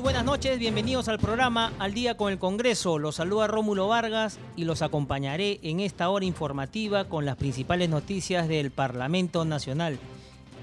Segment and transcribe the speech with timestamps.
[0.00, 2.98] Muy buenas noches, bienvenidos al programa Al Día con el Congreso.
[2.98, 8.48] Los saluda Rómulo Vargas y los acompañaré en esta hora informativa con las principales noticias
[8.48, 9.98] del Parlamento Nacional.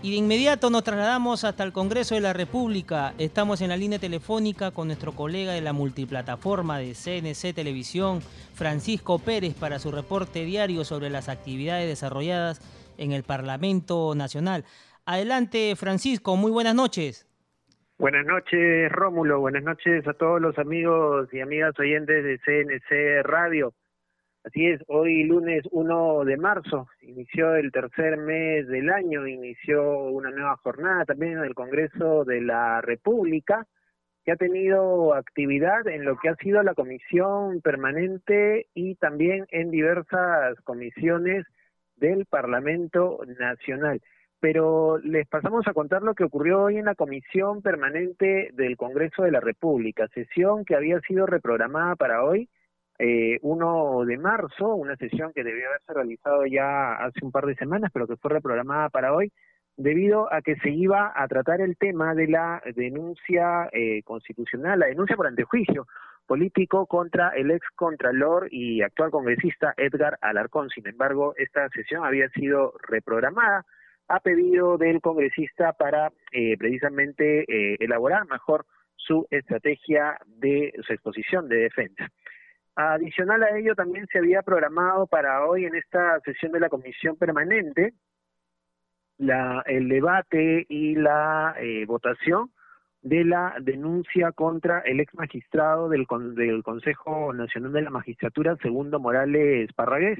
[0.01, 3.13] Y de inmediato nos trasladamos hasta el Congreso de la República.
[3.19, 8.23] Estamos en la línea telefónica con nuestro colega de la multiplataforma de CNC Televisión,
[8.55, 12.59] Francisco Pérez, para su reporte diario sobre las actividades desarrolladas
[12.97, 14.65] en el Parlamento Nacional.
[15.05, 17.26] Adelante, Francisco, muy buenas noches.
[17.99, 19.39] Buenas noches, Rómulo.
[19.39, 23.73] Buenas noches a todos los amigos y amigas oyentes de CNC Radio.
[24.43, 30.29] Así es, hoy lunes 1 de marzo inició el tercer mes del año, inició una
[30.29, 33.65] nueva jornada también en el Congreso de la República,
[34.23, 39.71] que ha tenido actividad en lo que ha sido la comisión permanente y también en
[39.71, 41.47] diversas comisiones
[41.95, 44.01] del Parlamento Nacional
[44.39, 49.23] pero les pasamos a contar lo que ocurrió hoy en la Comisión Permanente del Congreso
[49.23, 52.49] de la República, sesión que había sido reprogramada para hoy,
[52.99, 57.55] eh, 1 de marzo, una sesión que debió haberse realizado ya hace un par de
[57.55, 59.31] semanas, pero que fue reprogramada para hoy,
[59.75, 64.87] debido a que se iba a tratar el tema de la denuncia eh, constitucional, la
[64.87, 65.87] denuncia por antejuicio
[66.25, 70.69] político contra el ex contralor y actual congresista Edgar Alarcón.
[70.69, 73.65] Sin embargo, esta sesión había sido reprogramada
[74.07, 81.47] ha pedido del congresista para eh, precisamente eh, elaborar mejor su estrategia de su exposición
[81.47, 82.09] de defensa.
[82.75, 87.15] Adicional a ello, también se había programado para hoy en esta sesión de la comisión
[87.17, 87.93] permanente
[89.17, 92.51] la, el debate y la eh, votación
[93.01, 98.99] de la denuncia contra el ex magistrado del, del Consejo Nacional de la Magistratura, Segundo
[98.99, 100.19] Morales Parragués,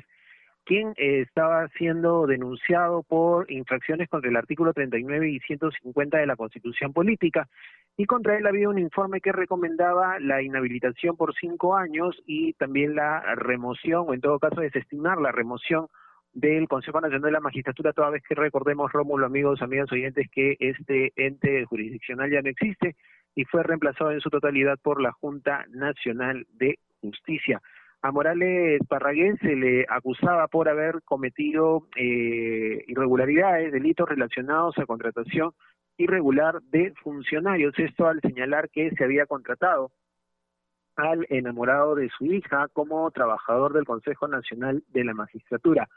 [0.67, 6.35] quien eh, estaba siendo denunciado por infracciones contra el artículo 39 y 150 de la
[6.35, 7.47] Constitución Política.
[7.95, 12.95] Y contra él había un informe que recomendaba la inhabilitación por cinco años y también
[12.95, 15.87] la remoción, o en todo caso desestimar la remoción
[16.33, 20.57] del Consejo Nacional de la Magistratura, toda vez que recordemos, Rómulo, amigos, amigas oyentes, que
[20.59, 22.95] este ente jurisdiccional ya no existe
[23.35, 27.61] y fue reemplazado en su totalidad por la Junta Nacional de Justicia.
[28.07, 35.51] A Morales Parraguén se le acusaba por haber cometido eh, irregularidades, delitos relacionados a contratación
[35.97, 37.77] irregular de funcionarios.
[37.77, 39.91] Esto al señalar que se había contratado
[40.95, 45.89] al enamorado de su hija como trabajador del Consejo Nacional de la Magistratura.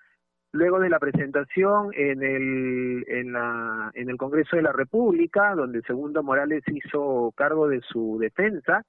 [0.50, 5.82] Luego de la presentación en el, en, la, en el Congreso de la República, donde
[5.82, 8.84] Segundo Morales hizo cargo de su defensa,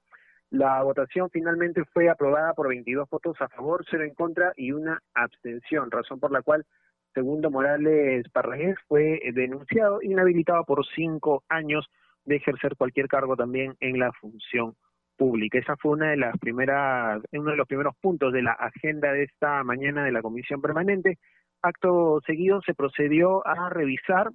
[0.52, 5.00] la votación finalmente fue aprobada por 22 votos a favor, 0 en contra y una
[5.14, 6.66] abstención, razón por la cual
[7.14, 11.88] Segundo Morales Parragués fue denunciado, inhabilitado por cinco años
[12.26, 14.74] de ejercer cualquier cargo también en la función
[15.16, 15.58] pública.
[15.58, 19.22] Esa fue una de las primeras, uno de los primeros puntos de la agenda de
[19.24, 21.16] esta mañana de la comisión permanente.
[21.62, 24.30] Acto seguido se procedió a revisar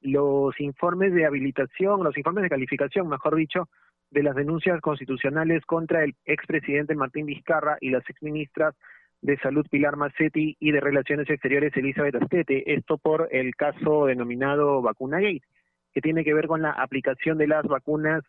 [0.00, 3.68] los informes de habilitación, los informes de calificación, mejor dicho,
[4.12, 8.74] de las denuncias constitucionales contra el expresidente Martín Vizcarra y las exministras
[9.22, 14.82] de Salud Pilar Macetti y de Relaciones Exteriores Elizabeth Astete, esto por el caso denominado
[14.82, 15.42] Vacuna Gate,
[15.94, 18.22] que tiene que ver con la aplicación de las vacunas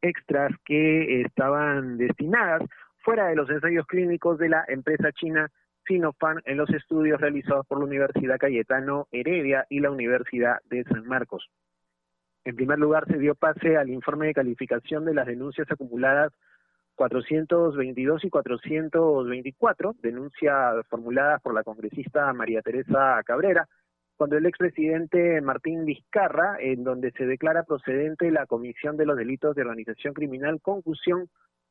[0.00, 2.62] extras que estaban destinadas
[2.98, 5.50] fuera de los ensayos clínicos de la empresa china
[5.86, 11.06] Sinopharm en los estudios realizados por la Universidad Cayetano Heredia y la Universidad de San
[11.06, 11.50] Marcos.
[12.44, 16.32] En primer lugar, se dio pase al informe de calificación de las denuncias acumuladas
[16.94, 23.66] 422 y 424, denuncias formuladas por la congresista María Teresa Cabrera,
[24.16, 29.56] cuando el expresidente Martín Vizcarra, en donde se declara procedente la comisión de los delitos
[29.56, 31.30] de organización criminal, confusión,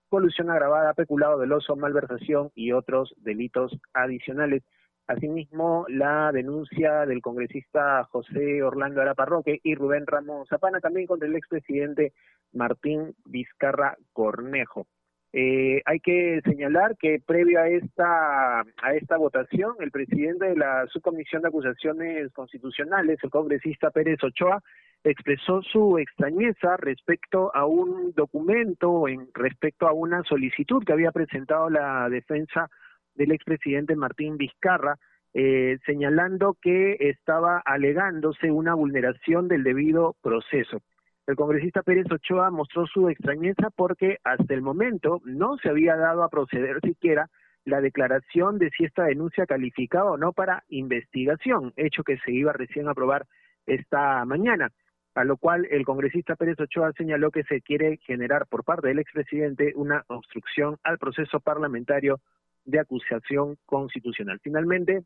[0.10, 4.64] colusión agravada, peculado del oso, malversación y otros delitos adicionales.
[5.10, 11.36] Asimismo, la denuncia del congresista José Orlando Araparroque y Rubén Ramón Zapana también contra el
[11.36, 12.14] expresidente
[12.54, 14.86] Martín Vizcarra Cornejo.
[15.34, 20.86] Eh, hay que señalar que previo a esta, a esta votación, el presidente de la
[20.94, 24.62] Subcomisión de Acusaciones Constitucionales, el congresista Pérez Ochoa,
[25.04, 31.68] expresó su extrañeza respecto a un documento, en, respecto a una solicitud que había presentado
[31.72, 32.70] la defensa
[33.20, 34.96] del expresidente Martín Vizcarra,
[35.34, 40.82] eh, señalando que estaba alegándose una vulneración del debido proceso.
[41.28, 46.24] El congresista Pérez Ochoa mostró su extrañeza porque hasta el momento no se había dado
[46.24, 47.30] a proceder siquiera
[47.66, 52.54] la declaración de si esta denuncia calificaba o no para investigación, hecho que se iba
[52.54, 53.28] recién a aprobar
[53.68, 54.72] esta mañana,
[55.14, 59.00] a lo cual el congresista Pérez Ochoa señaló que se quiere generar por parte del
[59.00, 62.22] expresidente una obstrucción al proceso parlamentario
[62.70, 64.40] de acusación constitucional.
[64.44, 65.04] Finalmente,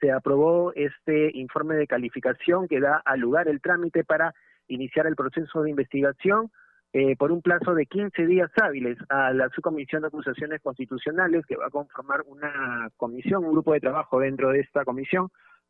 [0.00, 4.34] se aprobó este informe de calificación que da a lugar el trámite para
[4.68, 6.50] iniciar el proceso de investigación
[6.92, 11.56] eh, por un plazo de 15 días hábiles a la subcomisión de acusaciones constitucionales que
[11.56, 15.28] va a conformar una comisión, un grupo de trabajo dentro de esta comisión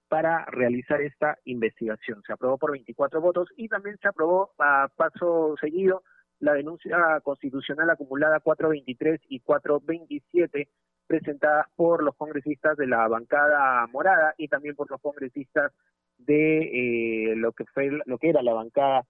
[0.09, 2.23] para realizar esta investigación.
[2.27, 6.03] Se aprobó por 24 votos y también se aprobó a paso seguido
[6.45, 10.69] la denuncia constitucional acumulada 423 y 427
[11.07, 15.73] presentadas por los congresistas de la bancada morada y también por los congresistas
[16.19, 19.07] de eh, lo que fue lo que era la bancada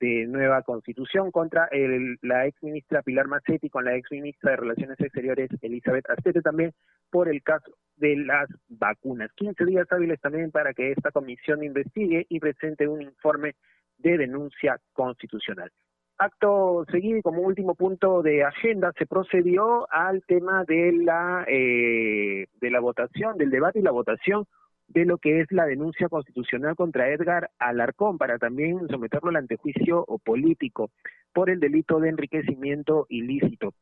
[0.00, 4.56] de nueva constitución contra el, la ex ministra Pilar Macetti con la ex ministra de
[4.56, 6.72] Relaciones Exteriores Elizabeth Astete también
[7.10, 9.30] por el caso de las vacunas.
[9.34, 13.56] 15 días hábiles también para que esta comisión investigue y presente un informe
[13.98, 15.70] de denuncia constitucional.
[16.18, 22.48] Acto seguido y como último punto de agenda se procedió al tema de la eh,
[22.60, 24.44] de la votación, del debate y la votación
[24.88, 30.06] de lo que es la denuncia constitucional contra Edgar Alarcón para también someterlo al antejuicio
[30.24, 30.90] político
[31.32, 33.74] por el delito de enriquecimiento ilícito.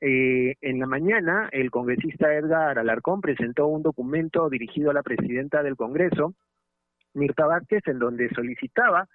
[0.00, 5.62] Eh, en la mañana, el congresista Edgar Alarcón presentó un documento dirigido a la presidenta
[5.62, 6.34] del Congreso,
[7.14, 9.08] Mirta Vázquez, en donde solicitaba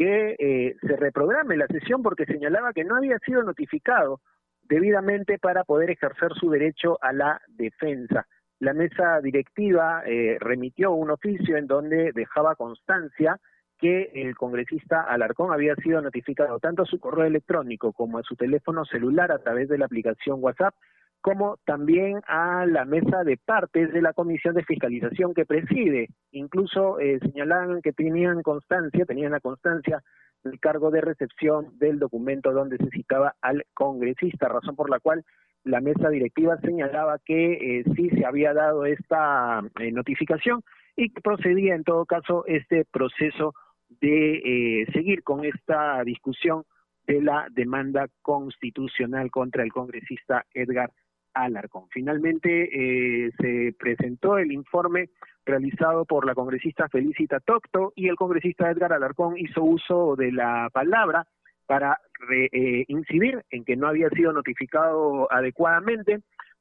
[0.00, 4.22] que eh, se reprograme la sesión porque señalaba que no había sido notificado
[4.62, 8.26] debidamente para poder ejercer su derecho a la defensa.
[8.60, 13.38] La mesa directiva eh, remitió un oficio en donde dejaba constancia
[13.76, 18.36] que el congresista Alarcón había sido notificado tanto a su correo electrónico como a su
[18.36, 20.74] teléfono celular a través de la aplicación WhatsApp,
[21.20, 26.08] como también a la mesa de partes de la comisión de fiscalización que preside.
[26.32, 30.02] Incluso eh, señalaban que tenían constancia, tenían la constancia
[30.42, 35.24] del cargo de recepción del documento donde se citaba al congresista, razón por la cual
[35.62, 40.62] la mesa directiva señalaba que eh, sí se había dado esta eh, notificación
[40.96, 43.54] y que procedía en todo caso este proceso
[44.00, 46.62] de seguir con esta discusión
[47.06, 50.92] de la demanda constitucional contra el congresista Edgar
[51.34, 51.86] Alarcón.
[51.90, 55.10] Finalmente se presentó el informe
[55.44, 60.68] realizado por la congresista Felicita Tocto y el congresista Edgar Alarcón hizo uso de la
[60.72, 61.26] palabra
[61.66, 61.98] para
[62.52, 66.20] eh, incidir en que no había sido notificado adecuadamente,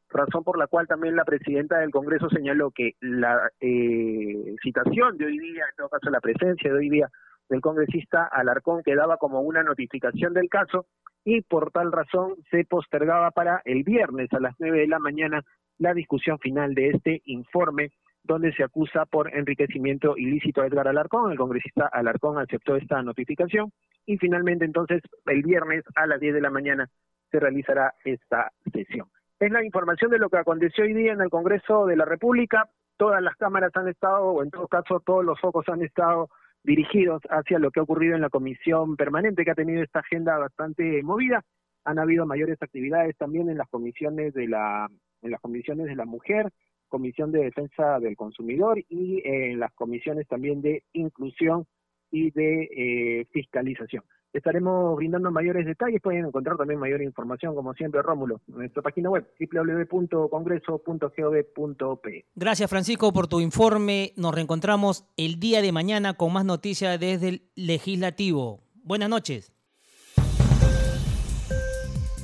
[0.10, 5.26] razón por la cual también la presidenta del Congreso señaló que la eh, citación de
[5.26, 7.10] hoy día, en todo caso la presencia de hoy día
[7.50, 10.86] del congresista Alarcón quedaba como una notificación del caso
[11.26, 15.44] y por tal razón se postergaba para el viernes a las nueve de la mañana
[15.78, 17.92] la discusión final de este informe
[18.24, 21.32] donde se acusa por enriquecimiento ilícito a Edgar Alarcón.
[21.32, 23.72] El congresista Alarcón aceptó esta notificación
[24.06, 26.88] y finalmente entonces el viernes a las 10 de la mañana
[27.32, 29.08] se realizará esta sesión.
[29.40, 32.70] Es la información de lo que aconteció hoy día en el Congreso de la República.
[32.98, 36.30] Todas las cámaras han estado, o en todo caso todos los focos han estado
[36.70, 40.38] dirigidos hacia lo que ha ocurrido en la comisión permanente que ha tenido esta agenda
[40.38, 41.44] bastante movida.
[41.84, 44.88] Han habido mayores actividades también en las comisiones de la
[45.24, 46.50] en las comisiones de la mujer,
[46.88, 51.66] Comisión de Defensa del Consumidor y en eh, las comisiones también de inclusión
[52.12, 54.04] y de eh, fiscalización.
[54.32, 59.10] Estaremos brindando mayores detalles, pueden encontrar también mayor información, como siempre, Rómulo, en nuestra página
[59.10, 62.26] web www.congreso.gov.p.
[62.36, 64.14] Gracias, Francisco, por tu informe.
[64.18, 68.60] Nos reencontramos el día de mañana con más noticias desde el Legislativo.
[68.84, 69.52] Buenas noches.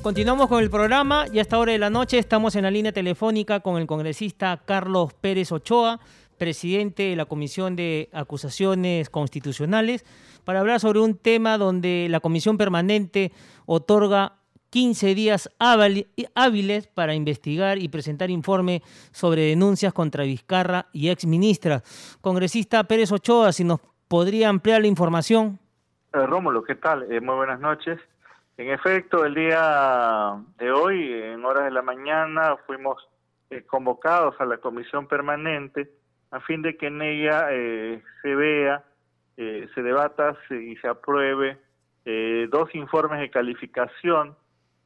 [0.06, 3.62] Continuamos con el programa y esta hora de la noche estamos en la línea telefónica
[3.62, 6.00] con el congresista Carlos Pérez Ochoa,
[6.38, 10.06] presidente de la Comisión de Acusaciones Constitucionales,
[10.44, 13.32] para hablar sobre un tema donde la Comisión Permanente
[13.66, 14.38] otorga
[14.70, 21.82] 15 días hábiles para investigar y presentar informe sobre denuncias contra Vizcarra y exministra.
[22.20, 25.60] Congresista Pérez Ochoa, si nos podría ampliar la información.
[26.14, 27.10] Eh, Rómulo, ¿qué tal?
[27.12, 28.00] Eh, muy buenas noches.
[28.58, 32.98] En efecto, el día de hoy, en horas de la mañana, fuimos
[33.50, 35.90] eh, convocados a la comisión permanente
[36.36, 38.84] a fin de que en ella eh, se vea
[39.38, 41.58] se debata y se apruebe
[42.50, 44.34] dos informes de calificación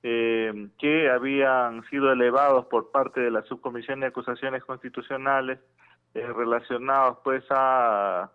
[0.01, 5.59] que habían sido elevados por parte de la Subcomisión de Acusaciones Constitucionales
[6.15, 8.31] relacionados pues a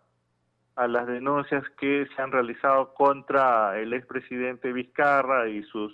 [0.77, 5.93] a las denuncias que se han realizado contra el expresidente Vizcarra y sus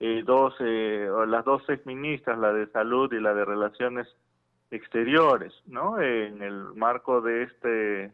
[0.00, 4.08] eh, dos, eh, las dos exministras, la de Salud y la de Relaciones
[4.76, 6.00] Exteriores, ¿no?
[6.00, 8.12] En el marco de este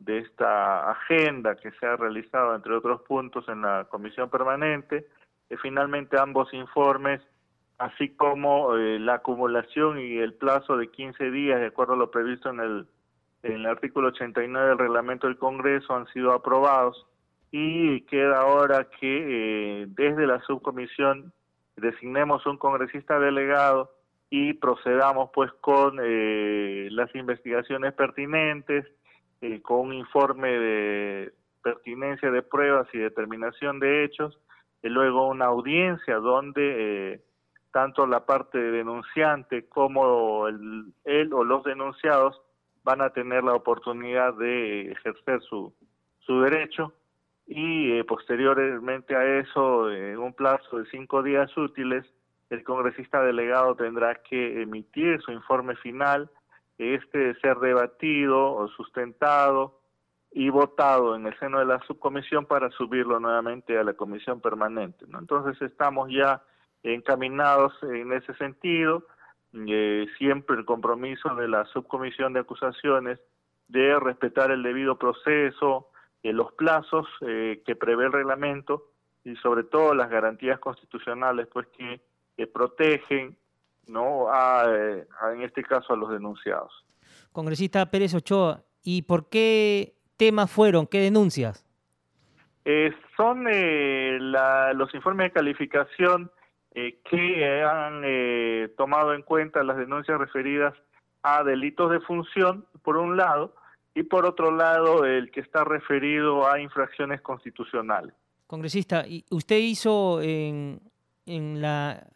[0.00, 5.08] de esta agenda que se ha realizado, entre otros puntos, en la comisión permanente,
[5.50, 7.20] eh, finalmente ambos informes,
[7.78, 12.50] así como la acumulación y el plazo de 15 días, de acuerdo a lo previsto
[12.50, 12.86] en el
[13.42, 17.06] en el artículo 89 del reglamento del Congreso han sido aprobados
[17.50, 21.32] y queda ahora que eh, desde la subcomisión
[21.76, 23.92] designemos un congresista delegado
[24.30, 28.86] y procedamos pues con eh, las investigaciones pertinentes,
[29.40, 31.32] eh, con un informe de
[31.62, 34.38] pertinencia de pruebas y determinación de hechos,
[34.82, 37.22] y luego una audiencia donde
[37.72, 42.40] tanto la parte denunciante como el, él o los denunciados
[42.84, 45.74] van a tener la oportunidad de ejercer su,
[46.20, 46.92] su derecho
[47.46, 52.04] y eh, posteriormente a eso, en un plazo de cinco días útiles,
[52.50, 56.30] el congresista delegado tendrá que emitir su informe final,
[56.78, 59.80] este ser debatido o sustentado
[60.30, 65.06] y votado en el seno de la subcomisión para subirlo nuevamente a la comisión permanente.
[65.08, 65.18] ¿no?
[65.18, 66.42] Entonces estamos ya
[66.82, 69.04] encaminados en ese sentido
[69.54, 73.18] eh, siempre el compromiso de la subcomisión de acusaciones
[73.68, 75.88] de respetar el debido proceso,
[76.22, 78.90] eh, los plazos eh, que prevé el reglamento
[79.24, 82.00] y sobre todo las garantías constitucionales pues que,
[82.46, 83.36] protegen
[83.86, 84.66] no a,
[85.32, 86.72] en este caso a los denunciados.
[87.32, 90.86] Congresista Pérez Ochoa, ¿y por qué temas fueron?
[90.86, 91.64] ¿Qué denuncias?
[93.16, 96.30] son los informes de calificación
[96.74, 100.74] eh, que han eh, tomado en cuenta las denuncias referidas
[101.22, 103.54] a delitos de función, por un lado,
[103.94, 108.14] y por otro lado, el que está referido a infracciones constitucionales.
[108.46, 110.80] Congresista, usted hizo en,
[111.28, 112.08] en, la,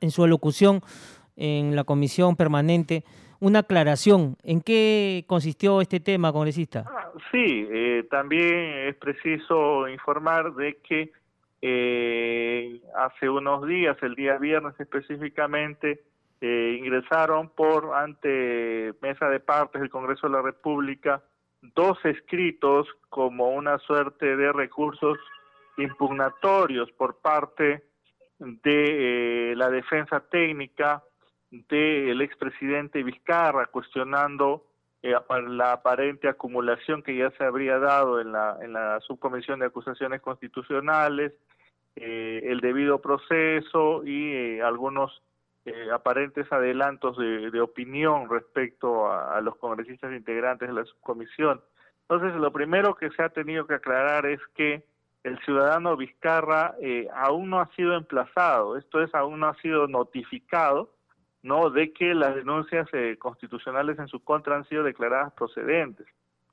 [0.00, 0.82] en su alocución
[1.36, 3.04] en la comisión permanente
[3.40, 4.36] una aclaración.
[4.42, 6.84] ¿En qué consistió este tema, congresista?
[6.86, 11.12] Ah, sí, eh, también es preciso informar de que
[11.60, 16.02] eh, hace unos días, el día viernes específicamente,
[16.40, 21.22] eh, ingresaron por ante mesa de partes del Congreso de la República
[21.74, 25.18] dos escritos como una suerte de recursos
[25.78, 27.82] impugnatorios por parte
[28.38, 31.02] de eh, la defensa técnica
[31.50, 34.64] del expresidente Vizcarra cuestionando
[35.04, 35.14] eh,
[35.48, 40.22] la aparente acumulación que ya se habría dado en la, en la subcomisión de acusaciones
[40.22, 41.34] constitucionales,
[41.94, 45.22] eh, el debido proceso y eh, algunos
[45.94, 51.62] aparentes adelantos de, opinión respecto a, los congresistas integrantes de la subcomisión.
[52.02, 54.84] Entonces, lo primero que se ha tenido que aclarar es que
[55.24, 56.76] el ciudadano Vizcarra
[57.14, 60.94] aún no ha sido emplazado, esto es, aún no ha sido notificado,
[61.42, 61.70] ¿no?
[61.70, 62.88] De que las denuncias
[63.18, 66.06] constitucionales en su contra han sido declaradas procedentes.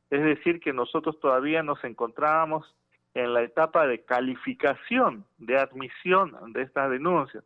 [0.09, 2.75] Es decir, que nosotros todavía nos encontrábamos
[3.13, 7.43] en la etapa de calificación, de admisión de estas denuncias.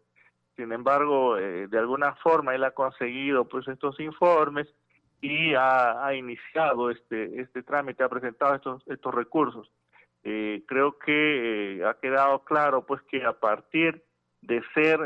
[0.55, 4.67] Sin embargo, eh, de alguna forma él ha conseguido pues estos informes
[5.22, 9.72] y ha, iniciado este este trámite, ha presentado estos estos recursos.
[10.25, 14.03] Eh, creo que eh, ha quedado claro pues que a partir
[14.41, 15.00] de ser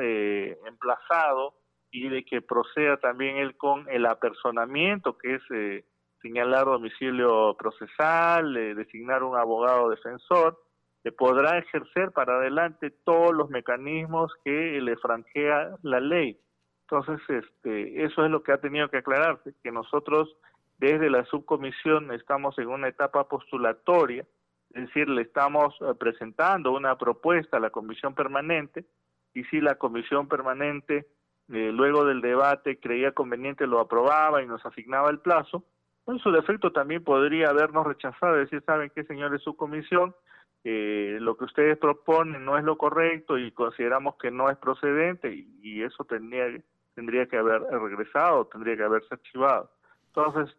[0.66, 1.54] emplazado
[1.92, 5.84] y de que proceda también él con el apersonamiento, que es
[6.22, 10.60] señalar domicilio procesal, designar un abogado defensor,
[11.04, 16.38] le podrá ejercer para adelante todos los mecanismos que le franquea la ley.
[16.82, 20.36] Entonces, este, eso es lo que ha tenido que aclararse, que nosotros
[20.80, 24.26] desde la subcomisión estamos en una etapa postulatoria,
[24.74, 28.86] es decir, le estamos eh, presentando una propuesta a la comisión permanente
[29.34, 31.08] y si la comisión permanente
[31.50, 35.64] eh, luego del debate creía conveniente lo aprobaba y nos asignaba el plazo,
[36.06, 40.16] en su defecto también podría habernos rechazado y decir, ¿saben qué, señores, su comisión?
[40.64, 45.34] Eh, lo que ustedes proponen no es lo correcto y consideramos que no es procedente
[45.34, 46.62] y, eso tendría,
[46.96, 49.72] tendría que haber regresado, tendría que haberse archivado.
[50.08, 50.56] Entonces,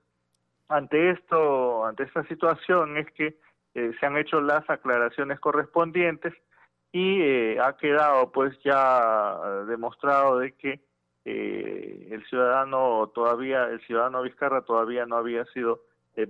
[0.68, 3.36] ante esto, ante esta situación es que
[3.74, 6.34] eh, se han hecho las aclaraciones correspondientes
[6.92, 10.80] y eh, ha quedado pues ya demostrado de que
[11.24, 15.82] eh, el ciudadano todavía, el ciudadano Vizcarra todavía no había sido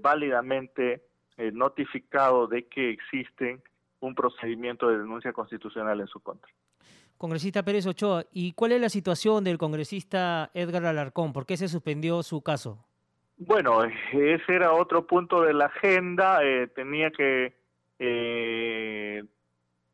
[0.02, 1.02] válidamente
[1.52, 3.62] notificado de que existen
[4.00, 6.48] un procedimiento de denuncia constitucional en su contra.
[7.16, 11.32] Congresista Pérez Ochoa, ¿y cuál es la situación del congresista Edgar Alarcón?
[11.32, 12.84] ¿Por qué se suspendió su caso?
[13.42, 16.44] Bueno, ese era otro punto de la agenda.
[16.44, 17.54] Eh, tenía que
[17.98, 19.24] eh,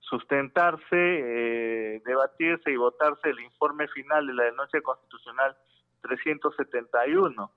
[0.00, 5.57] sustentarse, eh, debatirse y votarse el informe final de la denuncia constitucional
[6.03, 7.53] 371.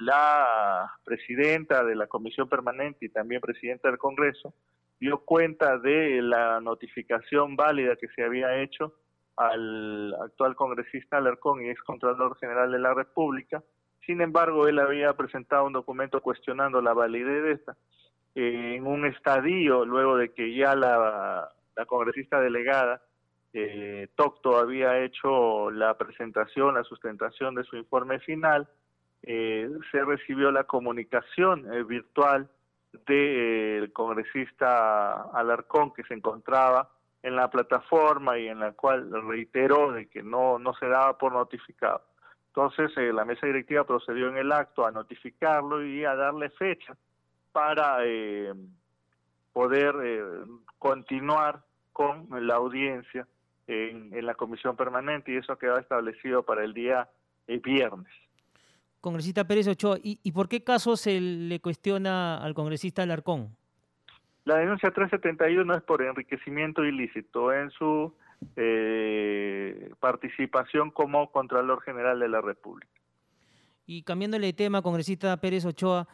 [0.00, 4.52] la presidenta de la Comisión Permanente y también presidenta del Congreso
[4.98, 8.94] dio cuenta de la notificación válida que se había hecho
[9.36, 13.62] al actual congresista Alarcón y ex Contralor General de la República.
[14.10, 17.76] Sin embargo, él había presentado un documento cuestionando la validez de esta.
[18.34, 21.48] Eh, en un estadio, luego de que ya la,
[21.86, 23.00] congresista delegada
[23.52, 28.66] eh, Tocto había hecho la presentación, la sustentación de su informe final,
[29.22, 32.50] eh, se recibió la comunicación virtual
[33.06, 36.90] del congresista Alarcón que se encontraba
[37.22, 41.32] en la plataforma y en la cual reiteró de que no, no se daba por
[41.32, 42.09] notificado.
[42.54, 46.96] Entonces eh, la mesa directiva procedió en el acto a notificarlo y a darle fecha
[47.52, 48.52] para eh,
[49.52, 50.22] poder eh,
[50.78, 53.26] continuar con la audiencia
[53.66, 57.08] en, en, la comisión permanente y eso quedó establecido para el día
[57.46, 58.12] viernes.
[59.00, 63.56] Congresista Pérez Ochoa, ¿y, por qué caso se le cuestiona al congresista Alarcón?
[64.44, 68.14] La denuncia 371 es por enriquecimiento ilícito en su
[68.56, 72.92] eh, participación como Contralor General de la República.
[73.86, 76.06] Y cambiándole de tema, congresista Pérez Ochoa,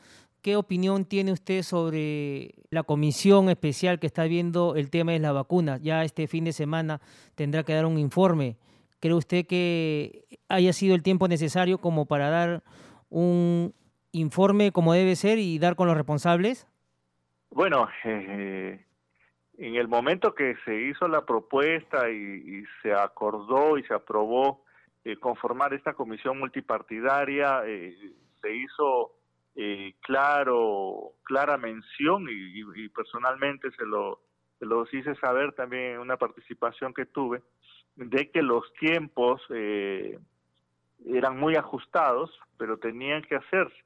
[0.42, 5.32] ¿qué opinión tiene usted sobre la comisión especial que está viendo el tema de la
[5.32, 5.76] vacuna?
[5.78, 7.00] Ya este fin de semana
[7.34, 8.56] tendrá que dar un informe.
[9.00, 12.62] ¿Cree usted que haya sido el tiempo necesario como para dar
[13.10, 13.74] un
[14.12, 16.66] informe como debe ser y dar con los responsables?
[17.50, 18.85] Bueno, eh,
[19.58, 24.64] en el momento que se hizo la propuesta y, se acordó y se aprobó
[25.04, 27.96] eh, conformar esta comisión multipartidaria, eh,
[28.40, 29.12] se hizo
[30.02, 34.20] claro, clara mención y, personalmente se lo,
[34.58, 37.42] se lo hice saber también en una participación que tuve,
[37.96, 40.18] de que los tiempos eh,
[41.06, 43.76] eran muy ajustados, pero tenían que hacerse,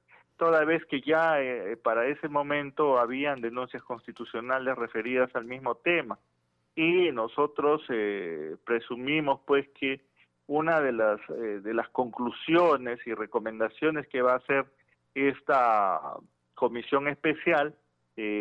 [0.40, 6.18] toda vez que ya eh, para ese momento habían denuncias constitucionales referidas al mismo tema.
[6.74, 10.00] Y nosotros eh, presumimos pues que
[10.46, 14.64] una de las, de las conclusiones y recomendaciones que va a hacer
[15.14, 16.00] esta
[16.55, 17.76] comisión especial,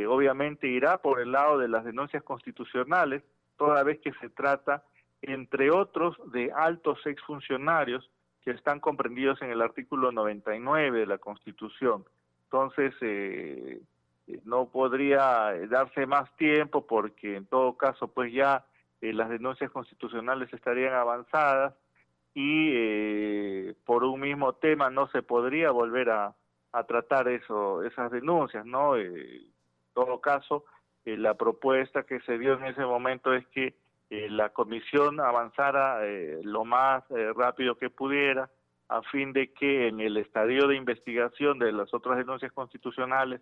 [0.07, 3.21] obviamente irá por el lado de las denuncias constitucionales,
[3.57, 4.83] toda vez que se trata
[5.21, 8.09] entre otros de altos exfuncionarios
[8.43, 12.05] que están comprendidos en el artículo 99 de la Constitución.
[12.45, 13.81] Entonces, eh,
[14.27, 18.65] eh, no podría darse más tiempo porque en todo caso, pues ya
[19.01, 21.75] eh, las denuncias constitucionales estarían avanzadas
[22.33, 26.35] y por un mismo tema no se podría volver a,
[26.71, 28.95] a tratar eso, esas denuncias, ¿no?
[28.95, 29.51] en
[29.93, 30.63] todo caso,
[31.05, 33.73] la propuesta que se dio en ese momento es que
[34.09, 38.49] eh, la comisión avanzara eh, lo más eh, rápido que pudiera
[38.87, 43.39] a fin de que en el estadio de investigación de las otras denuncias constitucionales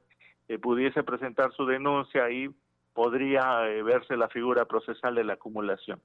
[0.61, 2.49] pudiese presentar su denuncia y
[2.93, 6.01] podría verse la figura procesal de la acumulación.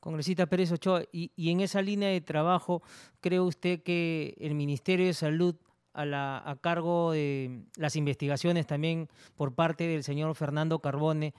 [0.00, 2.82] Congresista Pérez Ochoa, y, y, en esa línea de trabajo,
[3.20, 5.56] ¿cree usted que el Ministerio de Salud,
[5.92, 11.32] a, la, a cargo de las investigaciones también por parte del señor Fernando Carbone,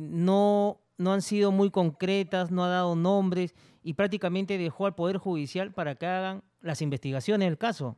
[0.00, 5.18] no no han sido muy concretas, no ha dado nombres y prácticamente dejó al Poder
[5.18, 7.96] Judicial para que hagan las investigaciones del caso.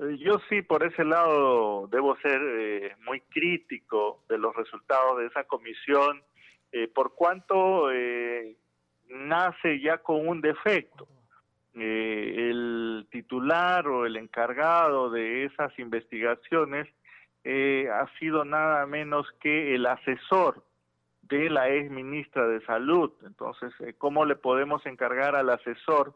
[0.00, 5.26] Eh, yo sí, por ese lado, debo ser eh, muy crítico de los resultados de
[5.26, 6.22] esa comisión,
[6.70, 7.88] eh, por cuanto
[9.08, 11.08] nace ya con un defecto.
[11.74, 16.88] el titular o el encargado de esas investigaciones
[17.44, 20.62] ha sido nada menos que el asesor
[21.28, 23.12] de la ex ministra de Salud.
[23.24, 26.14] Entonces, eh, ¿cómo le podemos encargar al asesor,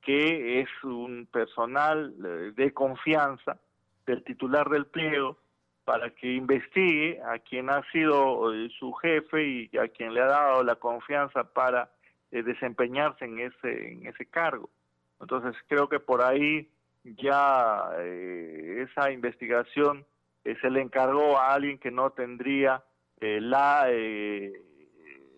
[0.00, 3.58] que es un personal eh, de confianza
[4.06, 5.38] del titular del pliego,
[5.84, 10.26] para que investigue a quien ha sido eh, su jefe y a quien le ha
[10.26, 11.90] dado la confianza para
[12.30, 14.70] desempeñarse en ese, en ese cargo?
[15.20, 16.68] Entonces, creo que por ahí
[17.04, 20.06] ya esa investigación
[20.42, 22.82] se le encargó a alguien que no tendría eh,
[23.40, 24.52] la, eh,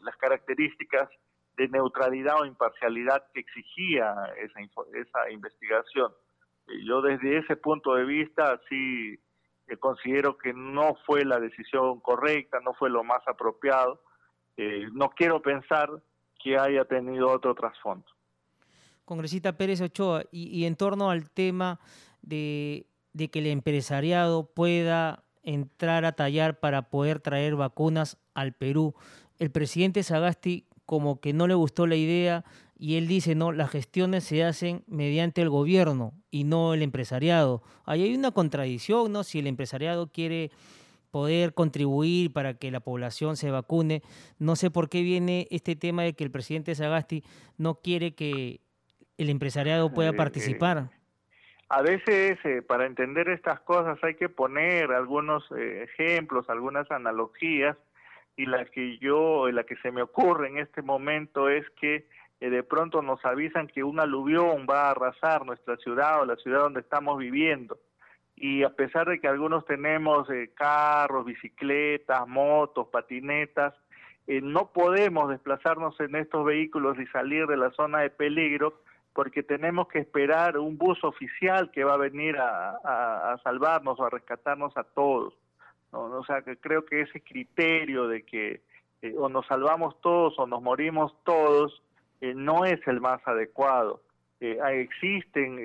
[0.02, 1.08] las características
[1.56, 4.60] de neutralidad o imparcialidad que exigía esa,
[4.94, 6.12] esa investigación.
[6.84, 9.18] yo desde ese punto de vista sí
[9.80, 14.02] considero que no fue la decisión correcta, no fue lo más apropiado.
[14.92, 15.90] no quiero pensar
[16.42, 18.06] que haya tenido otro trasfondo.
[19.04, 21.78] Congresista Pérez Ochoa, y, en torno al tema
[22.22, 28.94] de, de, que el empresariado pueda entrar a tallar para poder traer vacunas al Perú,
[29.38, 32.44] el presidente Sagasti como que no le gustó la idea
[32.76, 37.62] y él dice, no, las gestiones se hacen mediante el gobierno y no el empresariado.
[37.84, 39.24] Ahí hay una contradicción, ¿no?
[39.24, 40.50] Si el empresariado quiere
[41.10, 44.02] poder contribuir para que la población se vacune.
[44.38, 47.22] No sé por qué viene este tema de que el presidente Sagasti
[47.56, 48.60] no quiere que
[49.16, 50.90] el empresariado pueda eh, participar.
[51.74, 57.76] A veces eh, para entender estas cosas hay que poner algunos eh, ejemplos, algunas analogías
[58.36, 62.06] y la que yo, la que se me ocurre en este momento es que
[62.40, 66.60] de pronto nos avisan que un aluvión va a arrasar nuestra ciudad o la ciudad
[66.60, 67.78] donde estamos viviendo.
[68.36, 73.74] Y a pesar de que algunos tenemos eh, carros, bicicletas, motos, patinetas,
[74.26, 78.80] eh, no podemos desplazarnos en estos vehículos y salir de la zona de peligro
[79.14, 84.10] porque tenemos que esperar un bus oficial que va a venir a, salvarnos o a
[84.10, 85.34] rescatarnos a todos.
[85.92, 88.62] O sea, que creo que ese criterio de que
[89.02, 91.82] eh, o nos salvamos todos o nos morimos todos
[92.20, 94.00] no es el más adecuado.
[94.40, 95.58] existen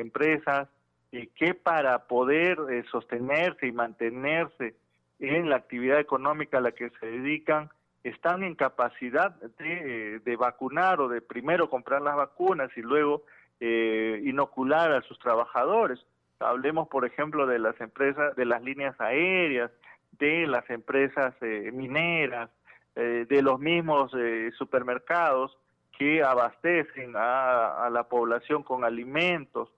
[0.00, 0.68] empresas
[1.10, 4.74] que para poder eh, sostenerse y mantenerse
[5.18, 7.70] en la actividad económica a la que se dedican,
[8.04, 13.24] están en capacidad de, eh, de vacunar o de primero comprar las vacunas y luego
[13.60, 15.98] eh, inocular a sus trabajadores.
[16.40, 19.70] Hablemos, por ejemplo, de las empresas, de las líneas aéreas,
[20.12, 22.50] de las empresas mineras,
[22.94, 24.10] de los mismos
[24.56, 25.56] supermercados
[25.96, 29.68] que abastecen a la población con alimentos,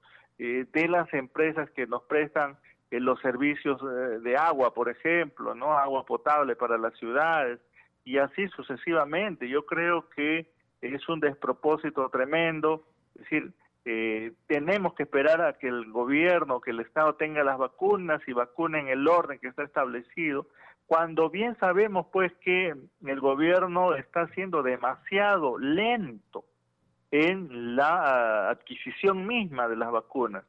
[0.43, 2.57] eh, de las empresas que nos prestan
[2.91, 7.61] eh, los servicios eh, de agua, por ejemplo, no agua potable para las ciudades
[8.11, 9.49] y así sucesivamente.
[9.49, 10.47] Yo creo que
[10.81, 13.53] es un despropósito tremendo, es decir,
[14.47, 18.89] tenemos que esperar a que el gobierno, que el Estado tenga las vacunas y vacunen
[18.89, 20.49] el orden que está establecido,
[20.87, 22.75] cuando bien sabemos pues que
[23.07, 26.45] el gobierno está siendo demasiado lento
[27.13, 30.45] en la adquisición misma de las vacunas.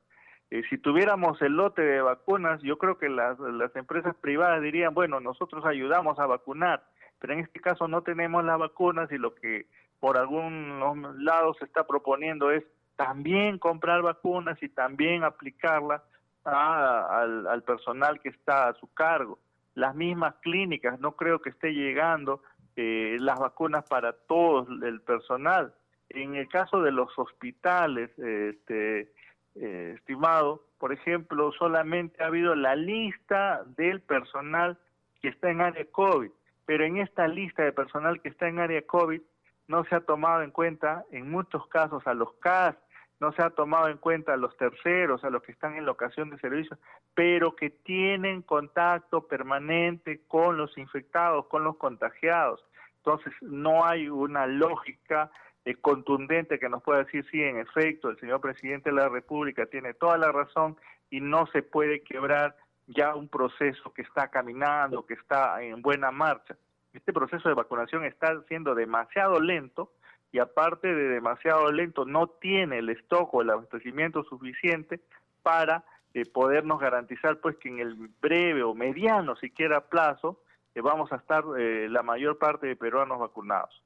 [0.50, 4.96] Eh, si tuviéramos el lote de vacunas, yo creo que las, las empresas privadas dirían,
[4.96, 6.84] bueno, nosotros ayudamos a vacunar,
[7.22, 9.68] pero en este caso no tenemos las vacunas y lo que
[10.02, 12.66] por algunos lados se está proponiendo es
[12.98, 16.02] también comprar vacunas y también aplicarlas
[16.44, 19.40] al, al personal que está a su cargo.
[19.76, 22.42] Las mismas clínicas, no creo que esté llegando
[22.76, 25.74] eh, las vacunas para todo el personal
[26.14, 29.12] en el caso de los hospitales, este,
[29.56, 34.78] eh, estimado, por ejemplo, solamente ha habido la lista del personal
[35.22, 36.32] que está en área COVID,
[36.72, 39.22] pero en esta lista de personal que está en área COVID
[39.68, 42.78] no se ha tomado en cuenta en muchos casos a los CAS,
[43.20, 46.30] no se ha tomado en cuenta a los terceros, a los que están en locación
[46.30, 46.80] de servicios,
[47.14, 52.64] pero que tienen contacto permanente con los infectados, con los contagiados.
[53.00, 55.30] Entonces, no hay una lógica
[55.66, 59.66] es contundente que nos pueda decir, sí, en efecto, el señor presidente de la República
[59.66, 60.78] tiene toda la razón
[61.10, 62.56] y no se puede quebrar
[62.94, 66.56] ya un proceso que está caminando, que está en buena marcha.
[66.94, 69.92] Este proceso de vacunación está siendo demasiado lento
[70.32, 75.00] y aparte de demasiado lento no tiene el stock o el abastecimiento suficiente
[75.42, 80.42] para eh, podernos garantizar pues que en el breve o mediano siquiera plazo
[80.76, 83.82] eh, vamos a estar eh, la mayor parte de peruanos vacunados.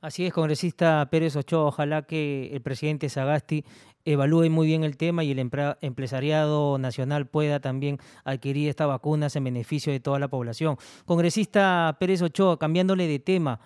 [0.00, 3.64] Así es, congresista Pérez Ochoa, ojalá que el presidente Sagasti
[4.04, 9.44] evalúe muy bien el tema y el empresariado nacional pueda también adquirir estas vacunas en
[9.44, 10.76] beneficio de toda la población.
[11.04, 13.60] Congresista Pérez Ochoa, cambiándole de tema,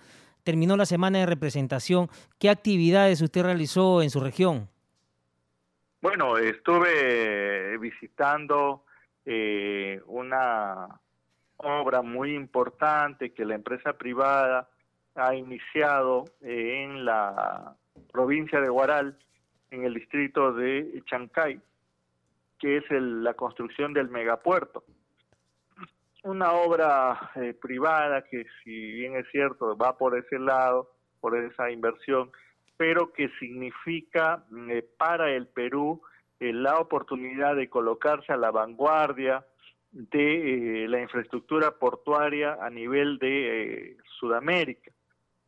[0.44, 2.08] terminó la semana de representación.
[2.38, 4.68] ¿Qué actividades usted realizó en su región?
[6.00, 8.84] Bueno, estuve visitando
[9.24, 11.00] eh, una
[11.56, 14.68] obra muy importante que la empresa privada
[15.16, 17.74] ha iniciado eh, en la
[18.12, 19.18] provincia de Guaral,
[19.70, 21.60] en el distrito de Chancay,
[22.58, 24.84] que es la construcción del megapuerto.
[26.24, 31.70] Una obra eh, privada que, si bien es cierto, va por ese lado, por esa
[31.70, 32.30] inversión,
[32.76, 36.02] pero que significa eh, para el Perú
[36.38, 39.46] la oportunidad de colocarse a la vanguardia
[39.90, 44.92] de la infraestructura portuaria a nivel de Sudamérica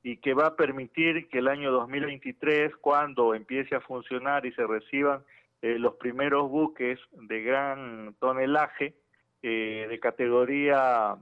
[0.09, 4.67] y que va a permitir que el año 2023, cuando empiece a funcionar y se
[4.67, 5.23] reciban
[5.61, 8.95] eh, los primeros buques de gran tonelaje,
[9.43, 11.15] de categoría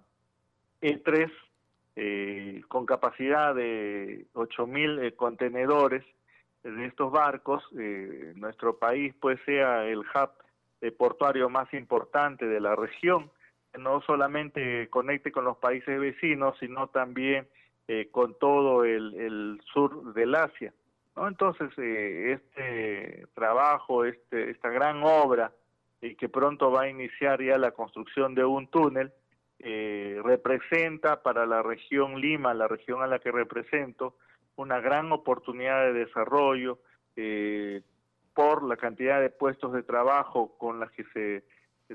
[0.81, 1.31] E3
[2.67, 6.03] con capacidad de 8.000 contenedores
[6.63, 7.63] de estos barcos.
[8.37, 10.31] nuestro país pues sea el hub
[10.97, 13.31] portuario más importante de la región,
[13.77, 17.47] no solamente conecte con los países vecinos, sino también
[17.89, 20.75] eh, con todo el, sur del Asia.
[21.15, 21.29] ¿no?
[21.29, 25.53] Entonces, eh, este trabajo, este, esta gran obra,
[26.01, 29.13] y que pronto va a iniciar ya la construcción de un túnel,
[29.61, 34.17] eh, representa para la región Lima, la región a la que represento,
[34.57, 36.81] una gran oportunidad de desarrollo,
[38.35, 41.45] por la cantidad de puestos de trabajo con las que se,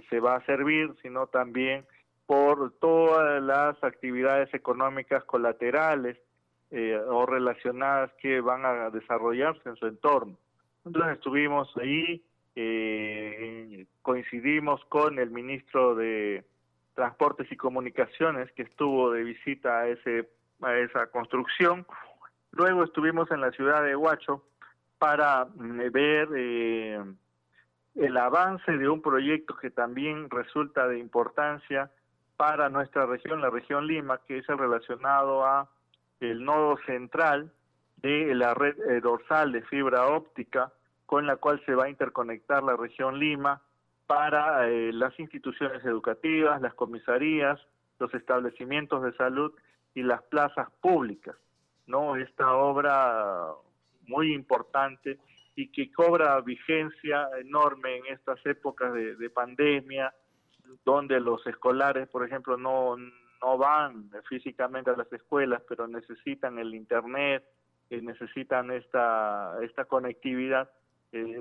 [0.09, 1.85] se va a servir, sino también
[2.31, 6.17] por todas las actividades económicas colaterales
[6.69, 10.37] eh, o relacionadas que van a desarrollarse en su entorno.
[10.85, 12.23] Entonces estuvimos ahí,
[12.55, 16.45] eh, coincidimos con el ministro de
[16.93, 20.29] Transportes y Comunicaciones que estuvo de visita a, ese,
[20.61, 21.85] a esa construcción.
[22.51, 24.41] Luego estuvimos en la ciudad de Huacho
[24.99, 27.03] para mm, ver eh,
[27.95, 31.91] el avance de un proyecto que también resulta de importancia
[32.41, 35.69] para nuestra región, la región Lima, que es el relacionado a
[36.19, 37.53] el nodo central
[37.97, 40.73] de la red eh, dorsal de fibra óptica
[41.05, 43.61] con la cual se va a interconectar la región Lima
[44.07, 47.59] para eh, las instituciones educativas, las comisarías,
[47.99, 49.53] los establecimientos de salud
[49.93, 51.35] y las plazas públicas.
[51.85, 52.15] ¿no?
[52.15, 53.49] Esta obra
[54.07, 55.19] muy importante
[55.55, 60.11] y que cobra vigencia enorme en estas épocas de, pandemia,
[60.85, 66.73] donde los escolares, por ejemplo, no, no van físicamente a las escuelas, pero necesitan el
[66.75, 67.43] Internet,
[67.89, 70.69] eh, necesitan esta, esta conectividad,
[71.11, 71.37] eh,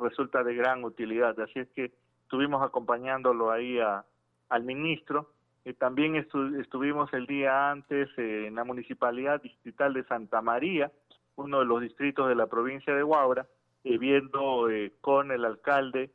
[0.00, 1.38] resulta de gran utilidad.
[1.40, 4.04] Así es que estuvimos acompañándolo ahí a,
[4.50, 5.30] al ministro.
[5.64, 10.90] Eh, también estuvimos el día antes en la Municipalidad Distrital de Santa María,
[11.36, 13.46] uno de los distritos de la provincia de Huaura,
[13.84, 16.10] eh, viendo eh, con el alcalde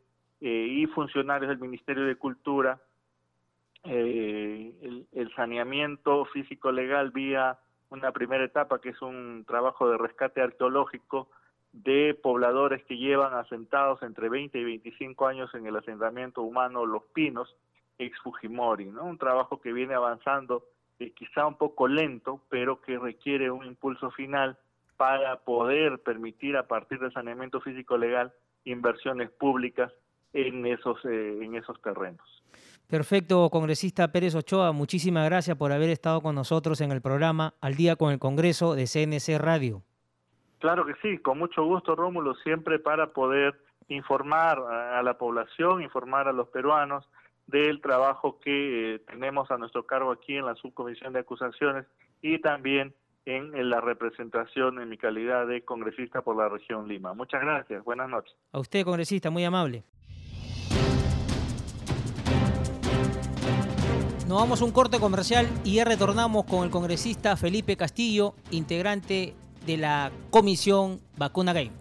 [0.48, 2.80] eh, y funcionarios del Ministerio de Cultura
[3.84, 7.58] el, el, saneamiento físico-legal vía
[7.90, 11.30] una primera etapa que es un trabajo de rescate arqueológico
[11.72, 17.06] de pobladores que llevan asentados entre 20 y 25 años en el asentamiento humano Los
[17.06, 17.56] Pinos,
[17.98, 19.04] ex Fujimori, ¿no?
[19.04, 20.64] Un trabajo que viene avanzando
[21.16, 24.60] quizá un poco lento, pero que requiere un impulso final
[24.96, 28.32] para poder permitir a partir del saneamiento físico legal
[28.64, 29.92] inversiones públicas
[30.36, 32.44] en esos, eh, en esos terrenos.
[32.88, 37.74] Perfecto, congresista Pérez Ochoa, muchísimas gracias por haber estado con nosotros en el programa Al
[37.74, 39.82] Día con el Congreso de CNC Radio.
[40.60, 43.56] Claro que sí, con mucho gusto, Rómulo, siempre para poder
[43.88, 47.08] informar a la población, informar a los peruanos
[47.48, 51.86] del trabajo que eh, tenemos a nuestro cargo aquí en la subcomisión de acusaciones
[52.22, 52.94] y también
[53.26, 57.14] en, la representación en mi calidad de congresista por la región Lima.
[57.14, 58.36] Muchas gracias, buenas noches.
[58.52, 59.84] A usted, congresista, muy amable.
[64.28, 69.36] Nos vamos a un corte comercial y ya retornamos con el congresista Felipe Castillo, integrante
[69.68, 71.72] de la comisión Vacuna Game.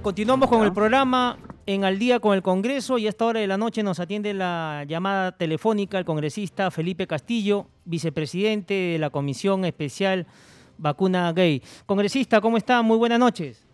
[0.00, 3.48] Continuamos con el programa en Al día con el Congreso y a esta hora de
[3.48, 9.64] la noche nos atiende la llamada telefónica el congresista Felipe Castillo, vicepresidente de la Comisión
[9.64, 10.28] Especial
[10.78, 11.64] Vacuna Gay.
[11.84, 12.80] Congresista, ¿cómo está?
[12.82, 13.69] Muy buenas noches.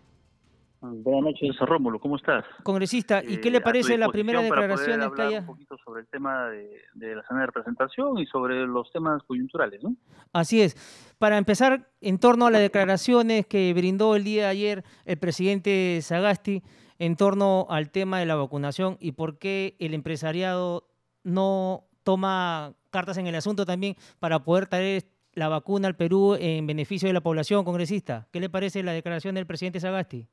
[0.81, 2.45] Buenas noches, Rómulo, ¿cómo estás?
[2.63, 5.41] Congresista, ¿y qué le eh, parece la primera declaración que haya?
[5.41, 9.83] Un poquito sobre el tema de, la zona de representación y sobre los temas coyunturales,
[9.83, 9.97] ¿no?
[10.33, 10.77] Así es.
[11.19, 15.99] Para empezar, en torno a las declaraciones que brindó el día de ayer el presidente
[16.03, 16.63] Sagasti,
[16.99, 20.89] en torno al tema de la vacunación y por qué el empresariado
[21.25, 26.67] no toma cartas en el asunto también para poder traer la vacuna al Perú en
[26.67, 28.29] beneficio de la población, congresista.
[28.33, 30.27] ¿Qué le parece la declaración del presidente Sagasti?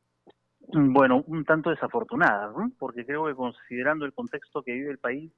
[0.68, 5.32] Bueno, un tanto desafortunada, porque creo que considerando el contexto que vive el país,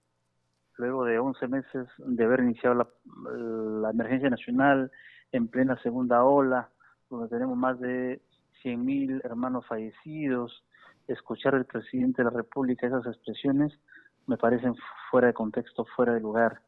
[0.78, 2.88] luego de 11 meses de haber iniciado la,
[3.82, 4.92] la emergencia nacional
[5.32, 6.70] en plena segunda ola,
[7.10, 8.22] donde tenemos más de
[8.64, 10.64] 100.000 hermanos fallecidos,
[11.08, 13.78] escuchar al presidente de la República esas expresiones
[14.28, 14.76] me parecen
[15.12, 16.62] fuera de contexto, fuera de lugar.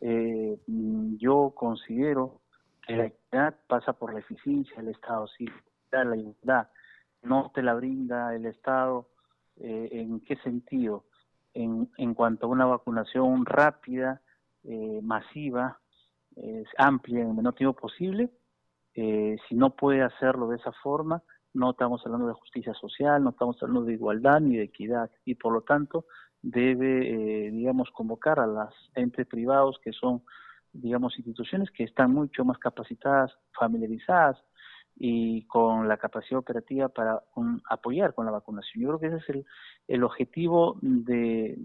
[0.00, 2.40] Eh, yo considero
[2.86, 5.46] que la equidad pasa por la eficiencia del Estado, sí,
[5.90, 6.68] la igualdad
[7.22, 9.08] no te la brinda el Estado,
[9.56, 11.04] eh, ¿en qué sentido?
[11.54, 14.22] En, en cuanto a una vacunación rápida,
[14.64, 15.78] eh, masiva,
[16.76, 18.30] amplia en el menor tiempo posible,
[19.00, 21.22] Eh, si no puede hacerlo de esa forma,
[21.54, 25.36] no estamos hablando de justicia social, no estamos hablando de igualdad ni de equidad y
[25.36, 26.06] por lo tanto
[26.42, 26.92] debe,
[27.46, 30.22] eh, digamos, convocar a las entes privados que son,
[30.72, 34.36] digamos, instituciones que están mucho más capacitadas, familiarizadas
[35.00, 37.22] y con la capacidad operativa para
[37.70, 38.82] apoyar con la vacunación.
[38.82, 39.46] Yo creo que ese es el,
[39.86, 41.56] el objetivo de,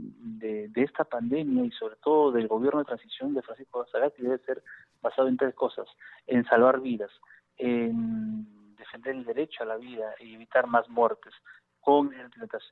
[0.76, 4.63] esta pandemia y sobre todo del gobierno de transición de Francisco que debe ser
[5.02, 5.88] basado en tres cosas,
[6.28, 7.10] en salvar vidas,
[7.58, 11.34] en defender el derecho a la vida y evitar más muertes,
[11.84, 12.12] con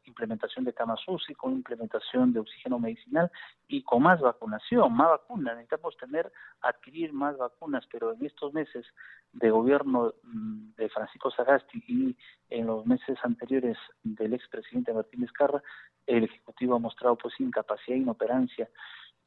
[0.06, 3.30] implementación de camas UCI, con implementación de oxígeno medicinal
[3.68, 5.56] y con más vacunación, más vacunas.
[5.56, 8.86] Necesitamos tener, adquirir más vacunas, pero en estos meses
[9.34, 12.16] de gobierno mm, de Francisco Sagasti y
[12.50, 15.62] en los meses anteriores del expresidente Martín Escarra,
[16.08, 18.70] el Ejecutivo ha mostrado pues incapacidad, inoperancia,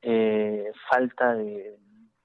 [0.01, 1.77] eh, falta de,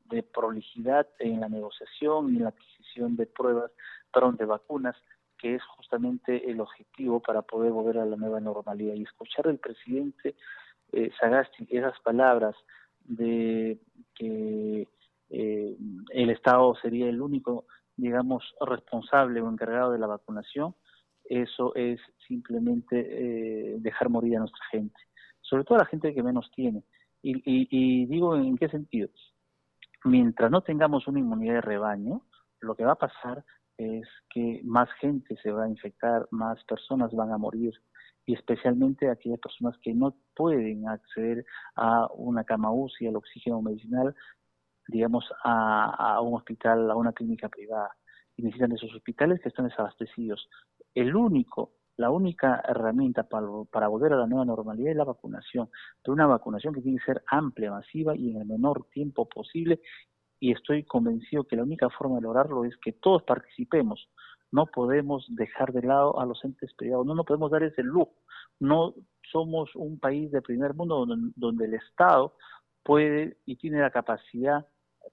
[0.06, 3.72] de prolijidad en la negociación y en la adquisición de pruebas,
[4.14, 4.96] perdón, de vacunas
[5.40, 8.94] que es justamente el objetivo para poder volver a la nueva normalidad.
[8.96, 10.36] Y escuchar al presidente
[10.92, 12.56] eh, Sagasti esas palabras
[13.06, 13.80] de
[14.16, 14.88] que
[15.30, 15.78] eh,
[16.12, 20.76] el Estado sería el único, digamos, responsable o encargado de la vacunación,
[21.24, 25.00] eso es simplemente eh, dejar morir a nuestra gente,
[25.42, 26.84] sobre todo a la gente que menos tiene.
[27.22, 29.10] Y, y, y digo en qué sentido.
[30.06, 32.22] Mientras no tengamos una inmunidad de rebaño,
[32.62, 33.44] lo que va a pasar
[33.80, 37.74] es que más gente se va a infectar, más personas van a morir
[38.26, 44.14] y especialmente aquellas personas que no pueden acceder a una cama UCI, al oxígeno medicinal,
[44.88, 47.90] digamos, a, un hospital, a una clínica privada.
[48.36, 50.48] Y necesitan esos hospitales que están desabastecidos.
[50.94, 55.70] El único, la única herramienta para, para volver a la nueva normalidad es la vacunación,
[56.04, 59.82] pero una vacunación que tiene que ser amplia, masiva y en el menor tiempo posible
[60.40, 64.10] y estoy convencido que la única forma de lograrlo es que todos participemos.
[64.52, 68.14] No podemos dejar de lado a los entes privados, no nos podemos dar ese lujo.
[68.60, 68.94] No
[69.32, 72.34] somos un país de primer mundo donde, el Estado
[72.84, 74.66] puede y tiene la capacidad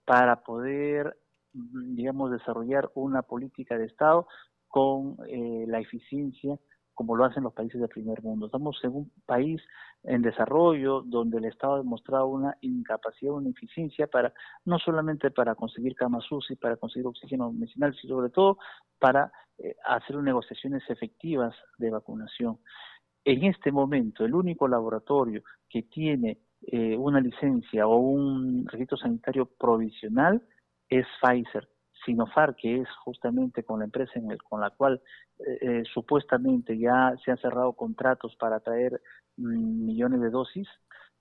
[0.05, 1.19] para poder,
[1.53, 4.27] digamos, desarrollar una política de Estado
[4.69, 6.59] con eh, la eficiencia
[6.97, 8.47] como lo hacen los países del primer mundo.
[8.47, 9.61] Estamos en un país
[10.03, 14.33] en desarrollo donde el Estado ha demostrado una incapacidad, una eficiencia para
[14.65, 18.59] no solamente para conseguir camas UCI, para conseguir oxígeno medicinal, sino sobre todo
[18.99, 22.59] para eh, hacer negociaciones efectivas de vacunación.
[23.25, 29.45] En este momento, el único laboratorio que tiene eh, una licencia o un registro sanitario
[29.45, 30.43] provisional
[30.89, 31.69] es Pfizer
[32.07, 35.03] Sinofar, que es justamente con la empresa en el, con la cual
[35.41, 39.03] eh, eh, supuestamente ya se han cerrado contratos para traer
[39.37, 40.69] mm, millones de dosis,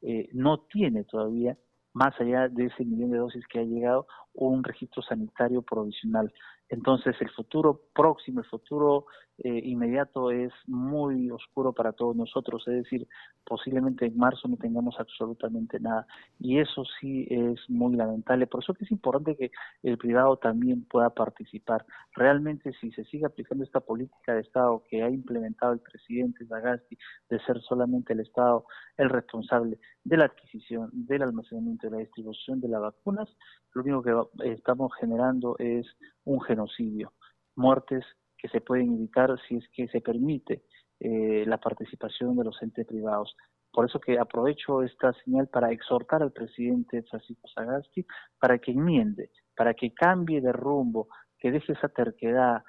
[0.01, 1.57] eh, no tiene todavía,
[1.93, 6.31] más allá de ese millón de dosis que ha llegado, un registro sanitario provisional.
[6.69, 9.05] Entonces el futuro próximo, el futuro
[9.37, 13.07] eh, inmediato es muy oscuro para todos nosotros, es decir,
[13.45, 16.07] posiblemente en marzo no tengamos absolutamente nada.
[16.39, 18.47] Y eso sí es muy lamentable.
[18.47, 19.51] Por eso es importante que
[19.83, 21.85] el privado también pueda participar.
[22.13, 26.97] Realmente si se sigue aplicando esta política de Estado que ha implementado el presidente Zagasti
[27.29, 28.65] de ser solamente el Estado
[28.97, 33.27] el responsable de la adquisición, del almacenamiento y la distribución de las vacunas,
[33.73, 35.85] lo único que estamos generando es
[36.23, 37.13] un genocidio,
[37.55, 38.03] muertes
[38.37, 40.63] que se pueden evitar si es que se permite
[40.99, 43.35] eh, la participación de los entes privados.
[43.71, 48.05] Por eso que aprovecho esta señal para exhortar al presidente Francisco Sagasti
[48.39, 52.63] para que enmiende, para que cambie de rumbo, que deje esa terquedad,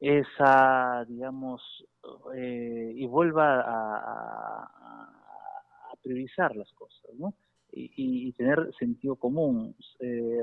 [0.00, 1.62] esa, digamos,
[2.34, 7.34] eh, y vuelva a, a, priorizar las cosas, ¿no?
[7.70, 10.42] Y, tener sentido común, eh,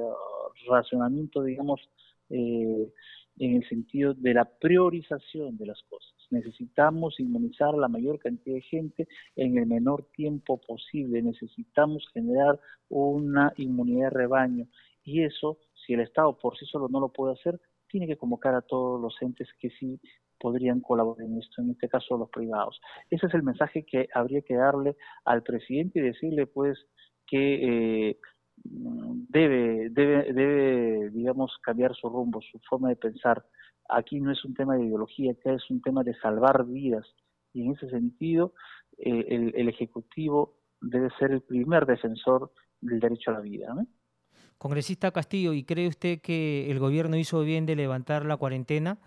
[0.70, 1.82] racionamiento, digamos,
[2.30, 2.92] eh,
[3.38, 6.14] en el sentido de la priorización de las cosas.
[6.32, 11.22] Necesitamos inmunizar a la mayor cantidad de gente en el menor tiempo posible.
[11.22, 12.60] Necesitamos generar
[12.90, 14.68] una inmunidad de rebaño.
[15.04, 18.56] Y eso, si el Estado por sí solo no lo puede hacer, tiene que convocar
[18.56, 20.00] a todos los entes que sí
[20.40, 22.80] podrían colaborar en esto, en este caso los privados.
[23.10, 26.78] Ese es el mensaje que habría que darle al presidente y decirle pues
[27.28, 28.19] que eh,
[28.66, 33.46] debe, debe, debe, digamos, cambiar su rumbo, su forma de pensar.
[33.90, 37.06] Aquí no es un tema de ideología, acá es un tema de salvar vidas.
[37.54, 38.54] Y en ese sentido,
[38.98, 42.52] eh, el, Ejecutivo debe ser el primer defensor
[42.82, 43.74] del derecho a la vida.
[44.58, 48.98] Congresista Castillo, ¿y cree usted que el gobierno hizo bien de levantar la cuarentena?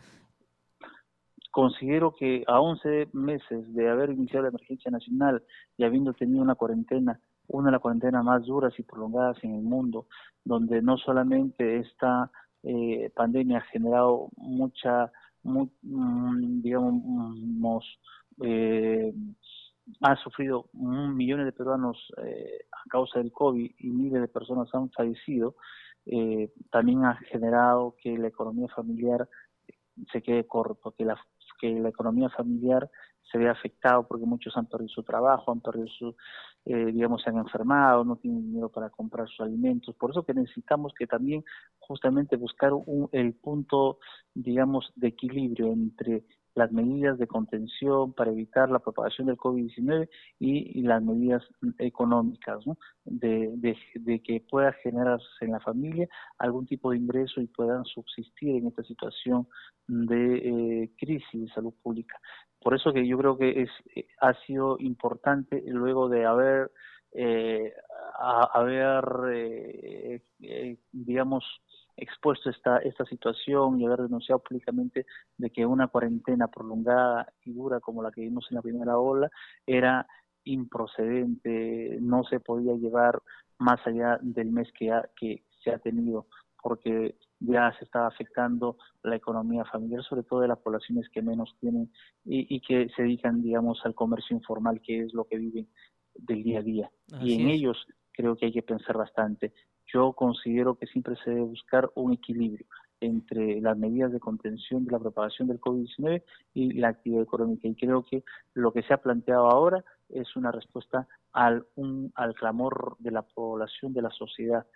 [1.50, 5.42] Considero que a 11 meses de haber iniciado la emergencia nacional
[5.76, 9.62] y habiendo tenido una cuarentena una de las cuarentenas más duras y prolongadas en el
[9.62, 10.06] mundo,
[10.44, 12.30] donde no solamente está
[12.62, 15.10] eh, pandemia ha generado mucha,
[15.42, 17.84] mm, digamos,
[18.42, 19.12] eh,
[20.02, 24.90] ha sufrido millones de peruanos eh, a causa del COVID y miles de personas han
[24.90, 25.56] fallecido,
[26.06, 29.28] eh, también ha generado que la economía familiar
[30.12, 31.18] se quede corto, que la,
[31.58, 32.90] que la economía familiar
[33.30, 36.16] se ve afectado porque muchos han perdido su trabajo, han perdido su,
[36.64, 39.94] eh, digamos, se han enfermado, no tienen dinero para comprar sus alimentos.
[39.96, 41.44] Por eso que necesitamos que también
[41.78, 43.98] justamente buscar un, el punto,
[44.34, 46.24] digamos, de equilibrio entre
[46.58, 50.08] las medidas de contención para evitar la propagación del COVID-19
[50.40, 51.42] y, las medidas
[51.78, 52.64] económicas,
[53.04, 58.66] de, que pueda generarse en la familia algún tipo de ingreso y puedan subsistir en
[58.66, 59.46] esta situación
[59.86, 62.20] de eh, crisis de salud pública.
[62.60, 66.72] Por eso que yo creo que es eh, ha sido importante luego de haber
[67.12, 67.72] eh,
[68.52, 69.04] haber
[70.92, 71.44] digamos
[71.98, 77.80] expuesto esta, esta situación y haber denunciado públicamente de que una cuarentena prolongada y dura
[77.80, 79.30] como la que vimos en la primera ola
[79.66, 80.06] era
[80.44, 83.20] improcedente, no se podía llevar
[83.58, 86.26] más allá del mes que, que se ha tenido,
[86.62, 91.54] porque ya se estaba afectando la economía familiar, sobre todo de las poblaciones que menos
[91.60, 91.90] tienen
[92.24, 95.68] y, y que se dedican, digamos, al comercio informal, que es lo que viven
[96.14, 96.90] del día a día.
[97.20, 97.76] y en ellos
[98.12, 99.52] creo que hay que pensar bastante
[99.92, 102.66] yo considero que siempre se debe buscar un equilibrio
[103.00, 106.22] entre las medidas de contención de la propagación del COVID-19
[106.54, 107.68] y la actividad económica.
[107.68, 108.24] Y creo que
[108.54, 113.22] lo que se ha planteado ahora es una respuesta al, un, al clamor de la
[113.22, 114.66] población, de la sociedad.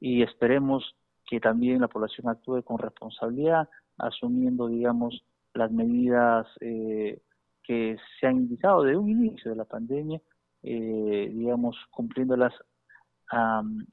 [0.00, 0.96] Y esperemos
[1.26, 3.68] que también la población actúe con responsabilidad,
[3.98, 7.20] asumiendo, digamos, las medidas eh,
[7.62, 10.20] que se han indicado de un inicio de la pandemia,
[10.62, 12.52] eh, digamos, cumpliéndolas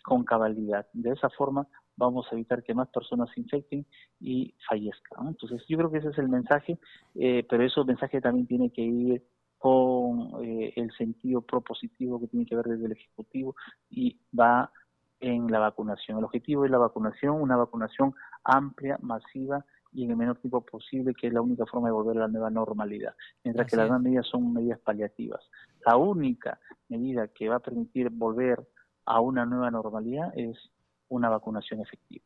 [0.04, 0.88] con cabalidad.
[0.94, 3.86] De esa forma vamos a evitar que más personas se infecten
[4.20, 5.28] y fallezcan.
[5.28, 6.80] Entonces yo creo que ese es el mensaje,
[7.16, 9.24] eh, pero ese mensaje también tiene que ir
[9.58, 13.56] con eh, el sentido propositivo que tiene que ver desde el Ejecutivo
[13.90, 14.72] y va
[15.20, 16.18] en la vacunación.
[16.18, 18.14] El objetivo es la vacunación, una vacunación
[18.44, 22.18] amplia, masiva y en el menor tiempo posible, que es la única forma de volver
[22.18, 23.14] a la nueva normalidad.
[23.44, 25.42] Mientras que las demás medidas son medidas paliativas.
[25.86, 28.66] La única medida que va a permitir volver
[29.10, 30.56] a una nueva normalidad es
[31.10, 32.26] una vacunación efectiva.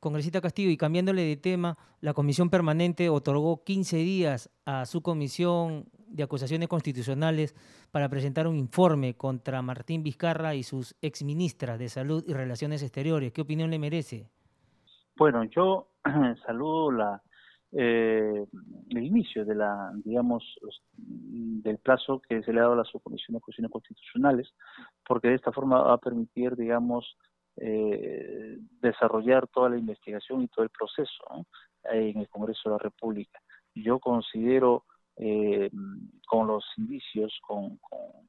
[0.00, 5.86] Congresista Castillo, y cambiándole de tema, la Comisión Permanente otorgó 15 días a su Comisión
[6.08, 7.54] de Acusaciones Constitucionales
[7.92, 13.32] para presentar un informe contra Martín Vizcarra y sus exministras de Salud y Relaciones Exteriores.
[13.32, 14.28] ¿Qué opinión le merece?
[15.16, 15.86] Bueno, yo
[16.46, 17.22] saludo la,
[17.76, 18.44] eh,
[18.90, 20.44] el inicio de la, digamos,
[20.96, 24.54] del plazo que se le ha dado a la subcomisión de cuestiones constitucionales,
[25.04, 27.16] porque de esta forma va a permitir, digamos,
[27.56, 31.46] eh, desarrollar toda la investigación y todo el proceso
[31.84, 33.40] en el Congreso de la República.
[33.74, 34.84] Yo considero,
[35.16, 35.70] eh,
[36.28, 37.78] con los indicios, con,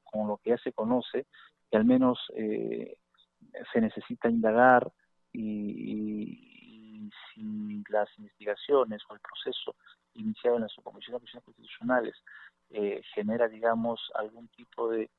[0.04, 1.28] con, lo que ya se conoce,
[1.70, 2.98] que al menos eh,
[3.72, 4.92] se necesita indagar
[5.32, 6.55] y
[7.34, 9.76] si las investigaciones o el proceso
[10.14, 12.16] iniciado en la Subcomisión de Cuestiones Constitucionales
[12.70, 15.10] eh, genera, digamos, algún tipo de,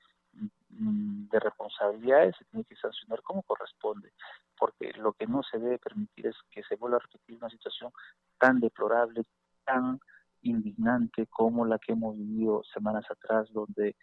[0.71, 4.13] mm, de responsabilidades, se tiene que sancionar como corresponde,
[4.59, 7.93] porque lo que no se debe permitir es que se vuelva a repetir una situación
[8.39, 9.23] tan deplorable,
[9.65, 10.01] tan
[10.43, 13.97] indignante como la que hemos vivido semanas atrás, donde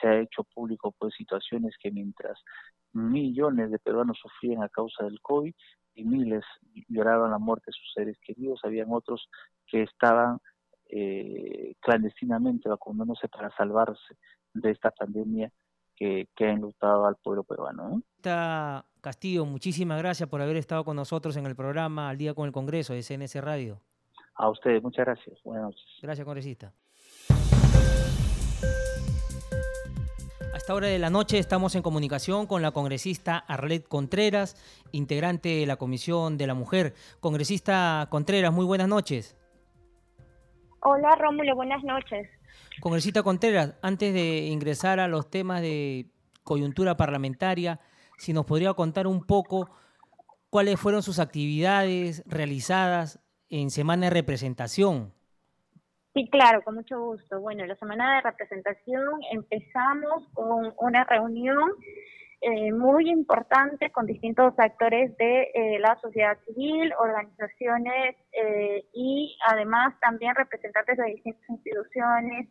[0.00, 2.38] se ha hecho público pues situaciones que mientras
[2.92, 5.54] millones de peruanos sufrían a causa del COVID,
[5.96, 6.44] y miles
[6.88, 9.28] lloraban la muerte de sus seres queridos, habían otros
[9.66, 10.38] que estaban
[10.88, 14.16] eh, clandestinamente vacunándose para salvarse
[14.54, 15.50] de esta pandemia
[15.96, 18.02] que, que ha enlutado al pueblo peruano.
[19.00, 22.52] Castillo, muchísimas gracias por haber estado con nosotros en el programa Al Día con el
[22.52, 23.80] Congreso de CNS Radio.
[24.34, 25.42] A ustedes, muchas gracias.
[25.42, 25.86] Buenas noches.
[26.02, 26.72] Gracias, congresista.
[30.66, 34.56] A esta hora de la noche estamos en comunicación con la congresista Arlet Contreras,
[34.90, 36.92] integrante de la Comisión de la Mujer.
[37.20, 39.36] Congresista Contreras, muy buenas noches.
[40.80, 42.28] Hola Rómulo, buenas noches.
[42.80, 46.10] Congresista Contreras, antes de ingresar a los temas de
[46.42, 47.78] coyuntura parlamentaria,
[48.18, 49.70] si nos podría contar un poco
[50.50, 55.15] cuáles fueron sus actividades realizadas en Semana de Representación.
[56.16, 57.42] Sí, claro, con mucho gusto.
[57.42, 61.72] Bueno, la semana de representación empezamos con una reunión
[62.40, 69.92] eh, muy importante con distintos actores de eh, la sociedad civil, organizaciones eh, y además
[70.00, 72.48] también representantes de distintas instituciones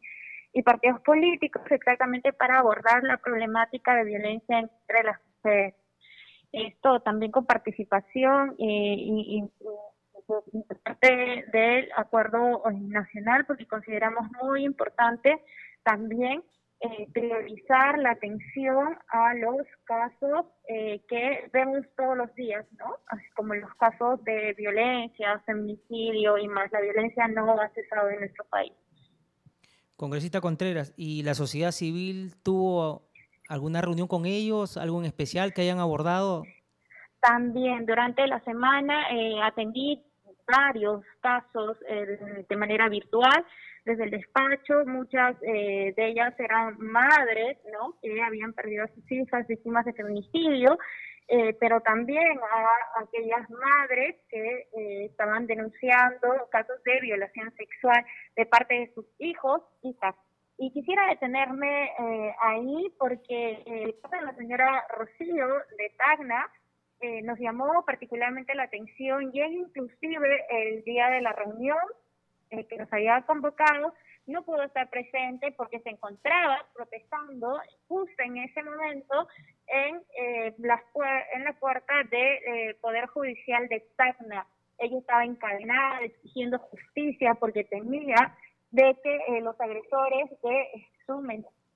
[0.53, 5.73] y partidos políticos exactamente para abordar la problemática de violencia entre las mujeres.
[6.51, 9.65] Esto también con participación y, y
[10.83, 15.41] parte del acuerdo nacional porque consideramos muy importante
[15.83, 16.43] también
[16.81, 22.97] eh, priorizar la atención a los casos eh, que vemos todos los días, ¿no?
[23.07, 26.71] Así como los casos de violencia, feminicidio y más.
[26.71, 28.73] La violencia no ha cesado en nuestro país.
[29.95, 33.07] Congresista Contreras, ¿y la sociedad civil tuvo
[33.47, 36.43] alguna reunión con ellos, algo en especial que hayan abordado?
[37.21, 40.03] También durante la semana eh, atendí
[40.47, 43.45] varios casos eh, de manera virtual
[43.85, 47.95] desde el despacho, muchas eh, de ellas eran madres, ¿no?
[48.01, 50.77] Que habían perdido a sus hijas víctimas de feminicidio,
[51.27, 58.03] eh, pero también a, aquellas madres que eh, estaban denunciando casos de violación sexual
[58.35, 60.15] de parte de sus hijos, hijas.
[60.57, 61.91] Y quisiera detenerme
[62.41, 66.49] ahí porque de la señora Rocío de Tacna
[67.23, 71.77] nos llamó particularmente la atención y inclusive el día de la reunión
[72.51, 73.93] eh, que nos había convocado
[74.27, 79.27] no pudo estar presente porque se encontraba protestando justo en ese momento
[79.67, 80.81] en, eh, la,
[81.33, 84.47] en la puerta del eh, Poder Judicial de Tacna.
[84.77, 88.35] Ella estaba encadenada exigiendo justicia porque temía
[88.71, 91.21] de que los agresores de sus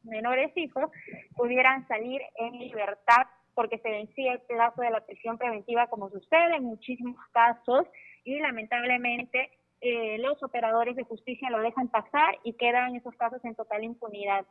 [0.03, 0.91] menores hijos
[1.35, 3.27] pudieran salir en libertad
[3.59, 7.85] porque se vencía el plazo de la prisión preventiva como sucede en muchísimos casos
[8.23, 9.51] y lamentablemente
[9.81, 14.45] eh, los operadores de justicia lo dejan pasar y quedan esos casos en total impunidad.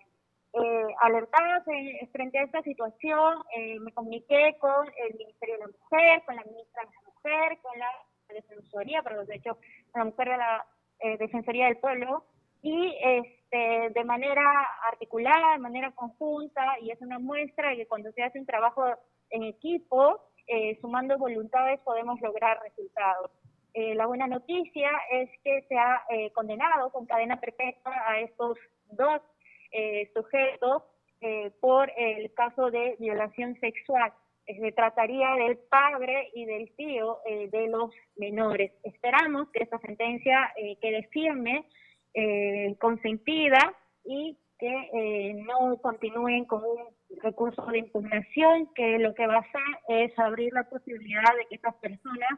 [0.53, 1.65] Eh, alertados
[2.13, 6.43] frente a esta situación, eh, me comuniqué con el Ministerio de la Mujer, con la
[6.43, 7.91] ministra de la Mujer, con la
[8.29, 9.55] Defensoría, pero de hecho
[9.91, 10.67] con la Mujer de la
[11.01, 12.27] eh, Defensoría del Pueblo,
[12.63, 14.43] y este, de manera
[14.91, 18.85] articulada, de manera conjunta, y es una muestra de que cuando se hace un trabajo
[19.31, 20.21] en equipo,
[20.81, 23.31] sumando voluntades, podemos lograr resultados.
[23.75, 28.59] Eh, la buena noticia es que se ha eh, condenado con cadena perpetua a estos
[28.91, 29.21] dos
[29.71, 30.83] eh, sujetos
[31.61, 34.13] por el caso de violación sexual.
[34.47, 38.71] Se trataría del padre y del tío de los menores.
[38.85, 41.67] Esperamos que esta sentencia quede firme,
[42.79, 46.79] consentida y que no continúen con un
[47.23, 51.55] recurso de impugnación que lo que va a hacer es abrir la posibilidad de que
[51.55, 52.29] estas personas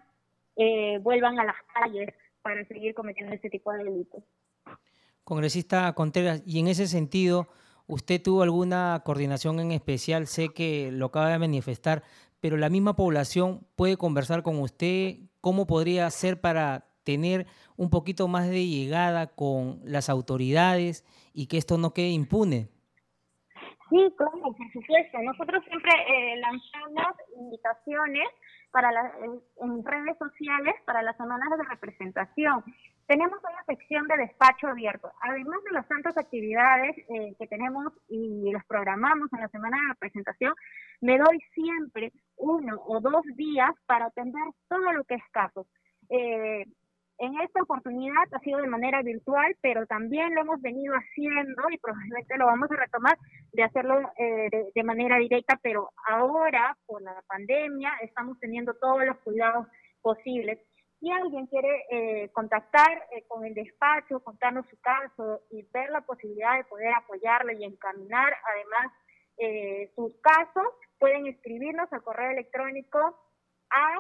[0.57, 2.11] eh, vuelvan a las calles
[2.43, 4.23] para seguir cometiendo este tipo de delitos.
[5.25, 7.49] Congresista Contreras, y en ese sentido,
[7.87, 10.27] ¿usted tuvo alguna coordinación en especial?
[10.27, 12.03] Sé que lo acaba de manifestar,
[12.41, 15.19] pero la misma población puede conversar con usted.
[15.41, 17.47] ¿Cómo podría hacer para tener
[17.77, 21.05] un poquito más de llegada con las autoridades
[21.35, 22.69] y que esto no quede impune?
[23.91, 25.19] Sí, claro, por supuesto.
[25.21, 28.29] Nosotros siempre eh, lanzamos invitaciones
[28.71, 28.91] para
[29.61, 32.63] en, redes sociales para las semanas de representación.
[33.07, 35.11] Tenemos una sección de despacho abierto.
[35.23, 39.89] Además de las tantas actividades eh, que tenemos y las programamos en la semana de
[39.95, 40.55] representación,
[41.01, 45.67] me doy siempre uno o dos días para atender todo lo que es caso.
[46.09, 46.65] Eh,
[47.21, 51.77] en esta oportunidad ha sido de manera virtual, pero también lo hemos venido haciendo y
[51.77, 53.19] probablemente lo vamos a retomar
[53.53, 59.19] de hacerlo eh, de, manera directa, pero ahora por la pandemia estamos teniendo todos los
[59.19, 59.67] cuidados
[60.01, 60.59] posibles.
[60.99, 66.01] Si alguien quiere eh, contactar eh, con el despacho, contarnos su caso y ver la
[66.01, 68.93] posibilidad de poder apoyarlo y encaminar además
[69.97, 70.67] sus casos,
[70.99, 72.99] pueden escribirnos al correo electrónico
[73.71, 73.97] a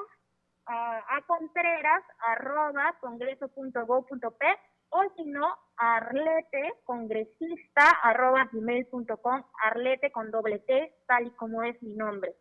[0.70, 4.46] a, contreras arroba congreso.go.p
[4.90, 5.46] o si no,
[5.76, 12.34] arlete congresista arroba gmail.com, arlete con doble T, tal y como es mi nombre.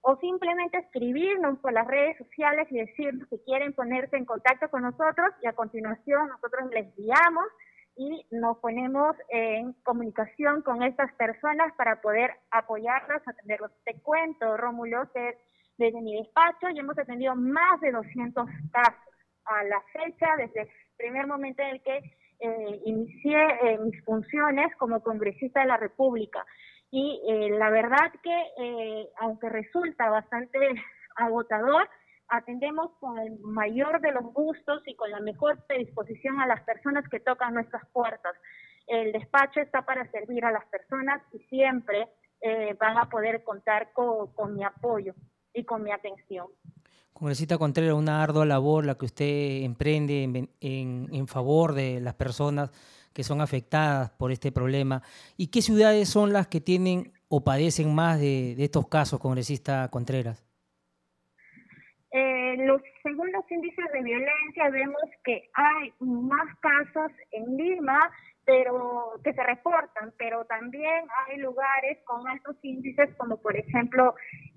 [0.00, 4.82] O simplemente escribirnos por las redes sociales y decirnos que quieren ponerse en contacto con
[4.82, 7.44] nosotros y a continuación nosotros les guiamos
[7.96, 13.72] y nos ponemos en comunicación con estas personas para poder apoyarlas, atenderlos.
[13.84, 15.36] Te cuento, Rómulo, que
[15.78, 19.14] desde mi despacho ya hemos atendido más de 200 casos
[19.44, 21.98] a la fecha, desde el primer momento en el que
[22.40, 26.44] eh, inicié eh, mis funciones como congresista de la República.
[26.90, 30.58] Y eh, la verdad que, aunque resulta bastante
[31.16, 31.88] agotador,
[32.28, 37.08] atendemos con el mayor de los gustos y con la mejor predisposición a las personas
[37.08, 38.34] que tocan nuestras puertas.
[38.86, 42.08] El despacho está para servir a las personas y siempre
[42.78, 45.14] van a poder contar con mi apoyo
[45.56, 46.46] y con mi atención.
[47.12, 52.70] Congresista Contreras, una ardua labor la que usted emprende en, en, favor de las personas
[53.14, 55.02] que son afectadas por este problema.
[55.38, 60.44] ¿Y qué ciudades son las que tienen o padecen más de, estos casos, congresista Contreras?
[62.12, 68.10] Eh, los segundos índices de violencia vemos que hay más casos en Lima,
[68.44, 74.14] pero que se reportan, pero también hay lugares con altos índices como por ejemplo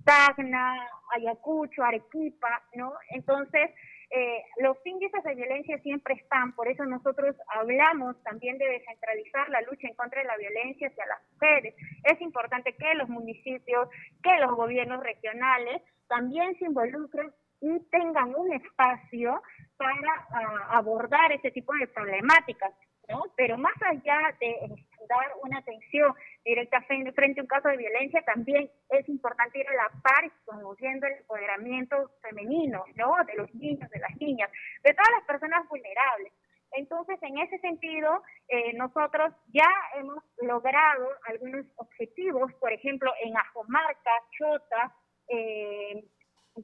[0.09, 2.93] Tacna, Ayacucho, Arequipa, ¿no?
[3.11, 3.69] Entonces,
[4.09, 9.61] eh, los índices de violencia siempre están, por eso nosotros hablamos también de descentralizar la
[9.61, 11.75] lucha en contra de la violencia hacia las mujeres.
[12.05, 13.87] Es importante que los municipios,
[14.23, 17.31] que los gobiernos regionales también se involucren
[17.61, 19.43] y tengan un espacio
[19.77, 22.73] para ah, abordar ese tipo de problemáticas.
[23.09, 23.23] ¿No?
[23.35, 26.13] Pero más allá de dar una atención
[26.45, 31.07] directa frente a un caso de violencia, también es importante ir a la par promoviendo
[31.07, 33.15] el empoderamiento femenino, ¿no?
[33.25, 34.49] De los niños, de las niñas,
[34.83, 36.31] de todas las personas vulnerables.
[36.71, 44.11] Entonces, en ese sentido, eh, nosotros ya hemos logrado algunos objetivos, por ejemplo, en Ajomarca,
[44.37, 44.95] Chota,
[45.27, 46.05] eh,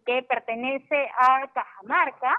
[0.05, 2.35] que pertenece a Cajamarca,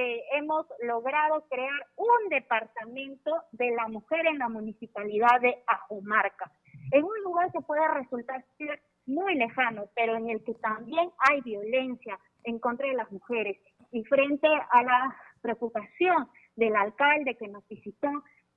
[0.00, 6.52] eh, hemos logrado crear un departamento de la mujer en la municipalidad de Ajomarca,
[6.92, 11.40] en un lugar que puede resultar ser muy lejano, pero en el que también hay
[11.40, 13.58] violencia en contra de las mujeres.
[13.90, 18.08] Y frente a la preocupación del alcalde que nos visitó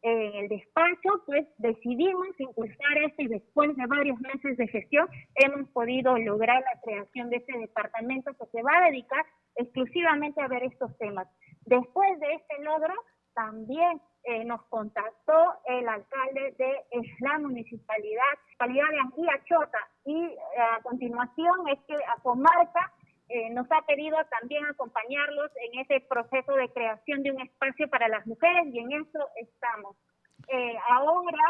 [0.03, 5.69] en el despacho, pues decidimos impulsar esto y después de varios meses de gestión hemos
[5.69, 9.23] podido lograr la creación de este departamento que se va a dedicar
[9.55, 11.27] exclusivamente a ver estos temas.
[11.65, 12.93] Después de este logro,
[13.33, 16.73] también eh, nos contactó el alcalde de
[17.19, 18.23] la municipalidad,
[18.59, 22.91] municipalidad de Anguilla Chota, y eh, a continuación es que a Comarca
[23.34, 28.07] eh, nos ha pedido también acompañarlos en ese proceso de creación de un espacio para
[28.07, 29.95] las mujeres y en eso estamos.
[30.89, 31.45] ahora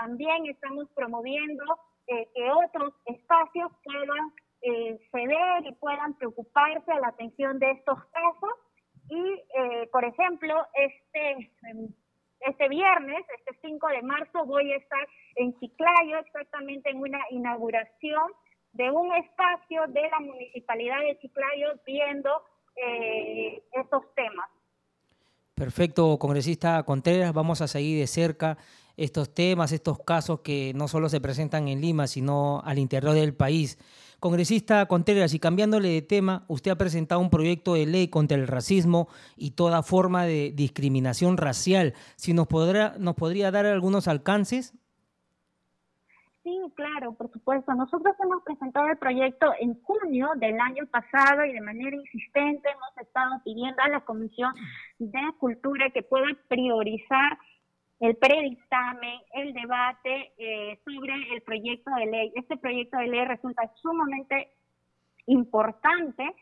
[0.00, 1.64] también estamos promoviendo
[2.06, 8.50] que otros espacios puedan eh, ceder y puedan preocuparse a la atención de estos casos.
[9.08, 11.52] Y, eh, por ejemplo, este,
[12.40, 15.06] este viernes, este 5 de marzo, voy a estar
[15.36, 18.32] en Chiclayo, exactamente en una inauguración
[18.76, 22.30] de un espacio de la municipalidad de Chiclayo viendo
[22.76, 24.48] eh, estos temas.
[25.54, 28.58] Perfecto, congresista Contreras, vamos a seguir de cerca
[28.96, 33.34] estos temas, estos casos que no solo se presentan en Lima, sino al interior del
[33.34, 33.78] país.
[34.20, 38.46] Congresista Contreras, y cambiándole de tema, usted ha presentado un proyecto de ley contra el
[38.46, 41.94] racismo y toda forma de discriminación racial.
[42.16, 44.74] Si nos, podrá, nos podría dar algunos alcances.
[46.46, 47.74] Sí, claro, por supuesto.
[47.74, 52.96] Nosotros hemos presentado el proyecto en junio del año pasado y de manera insistente hemos
[52.98, 54.54] estado pidiendo a la Comisión
[55.00, 57.36] de Cultura que pueda priorizar
[57.98, 62.32] el predictamen, el debate eh, sobre el proyecto de ley.
[62.36, 64.52] Este proyecto de ley resulta sumamente
[65.26, 66.32] importante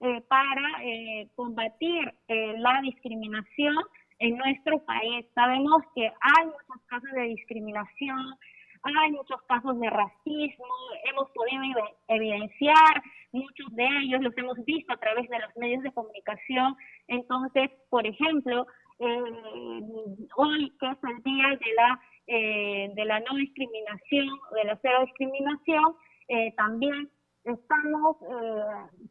[0.00, 3.76] eh, para eh, combatir la discriminación
[4.18, 5.24] en nuestro país.
[5.34, 8.36] Sabemos que hay muchos casos de discriminación,
[8.84, 10.66] hay muchos casos de racismo,
[11.10, 15.92] hemos podido evidenciar muchos de ellos, los hemos visto a través de los medios de
[15.92, 16.76] comunicación.
[17.08, 18.66] Entonces, por ejemplo,
[18.98, 19.22] eh,
[20.36, 25.04] hoy que es el día de la eh, de la no discriminación, de la cero
[25.04, 25.96] discriminación,
[26.28, 27.10] eh, también
[27.44, 28.16] estamos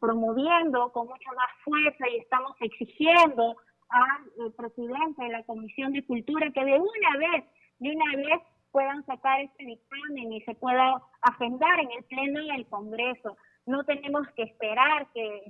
[0.00, 3.56] promoviendo con mucha más fuerza y estamos exigiendo
[3.90, 7.44] al presidente de la Comisión de Cultura que de una vez,
[7.78, 8.42] de una vez
[8.74, 13.36] puedan sacar este dictamen y se pueda agendar en el Pleno del Congreso.
[13.66, 15.44] No tenemos que esperar que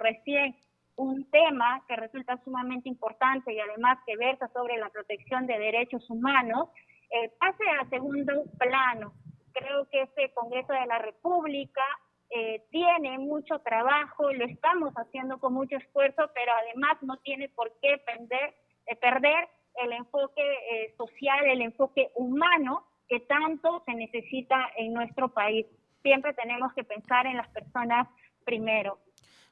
[0.00, 0.56] recién
[0.96, 6.08] un tema que resulta sumamente importante y además que versa sobre la protección de derechos
[6.08, 6.70] humanos,
[7.10, 9.12] eh, pase a segundo plano.
[9.52, 11.84] Creo que este Congreso de la República
[12.30, 17.70] eh, tiene mucho trabajo, lo estamos haciendo con mucho esfuerzo, pero además no tiene por
[17.82, 18.54] qué perder,
[18.86, 19.48] eh, perder
[19.82, 25.66] el enfoque social, el enfoque humano que tanto se necesita en nuestro país.
[26.02, 28.08] Siempre tenemos que pensar en las personas
[28.44, 28.98] primero.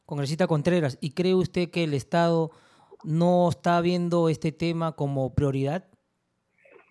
[0.06, 2.50] Congresista Contreras, ¿y cree usted que el Estado
[3.04, 5.84] no está viendo este tema como prioridad?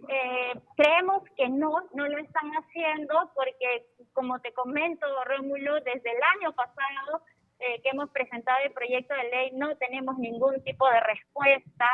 [0.08, 6.22] Eh, creemos que no, no lo están haciendo porque, como te comento, Rómulo, desde el
[6.38, 7.24] año pasado
[7.60, 11.88] eh, que hemos presentado el proyecto de ley no tenemos ningún tipo de respuesta,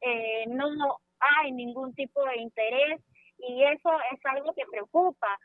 [0.00, 3.00] eh, no hay ningún tipo de interés
[3.38, 5.38] y eso es algo que preocupa.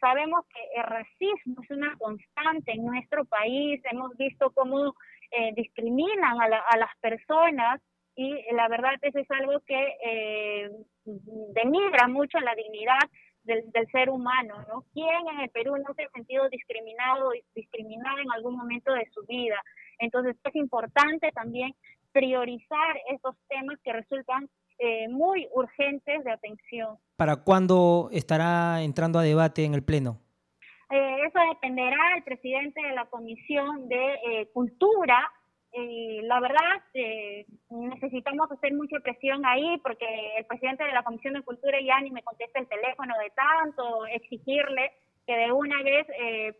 [0.00, 4.94] Sabemos que el racismo es una constante en nuestro país, hemos visto cómo
[5.30, 7.80] eh, discriminan a, las personas
[8.14, 10.70] y la verdad eso es algo que eh,
[11.04, 13.10] denigra mucho la dignidad
[13.42, 14.84] del, ser humano, ¿no?
[14.92, 19.24] ¿Quién en el Perú no se ha sentido discriminado, discriminado en algún momento de su
[19.26, 19.60] vida?
[19.98, 21.74] Entonces es importante también
[22.12, 24.48] priorizar estos temas que resultan
[24.78, 26.96] eh, muy urgentes de atención.
[27.16, 30.20] ¿Para cuándo estará entrando a debate en el Pleno?
[30.90, 35.18] Eh, eso dependerá del presidente de la Comisión de eh, Cultura.
[36.22, 36.76] la verdad,
[37.70, 40.06] necesitamos hacer mucha presión ahí porque
[40.38, 44.06] el presidente de la Comisión de Cultura ya ni me contesta el teléfono de tanto,
[44.06, 44.92] exigirle
[45.26, 46.06] que de una vez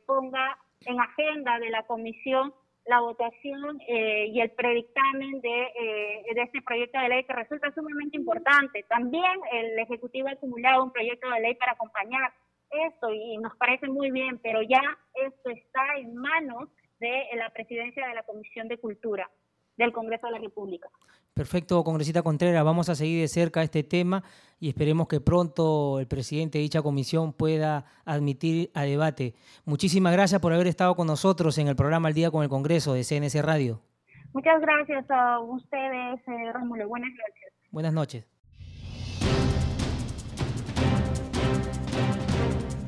[0.07, 2.53] ponga en agenda de la comisión
[2.89, 7.73] la votación eh, y el predictamen de, eh, de este proyecto de ley que resulta
[7.73, 8.85] sumamente importante.
[8.89, 12.33] También el Ejecutivo ha acumulado un proyecto de ley para acompañar
[12.71, 14.81] esto y nos parece muy bien, pero ya
[15.15, 16.69] esto está en manos
[16.99, 19.31] de la presidencia de la Comisión de Cultura
[19.79, 20.89] del Congreso de la República.
[21.33, 24.25] Perfecto, congresista Contreras, vamos a seguir de cerca este tema
[24.59, 29.35] y esperemos que pronto el presidente de dicha comisión pueda admitir a debate.
[29.65, 32.93] Muchísimas gracias por haber estado con nosotros en el programa El Día con el Congreso
[32.93, 33.81] de CNC Radio.
[34.33, 36.89] Muchas gracias a ustedes, eh, Rómulo.
[36.89, 37.53] Buenas noches.
[37.71, 38.38] Buenas noches.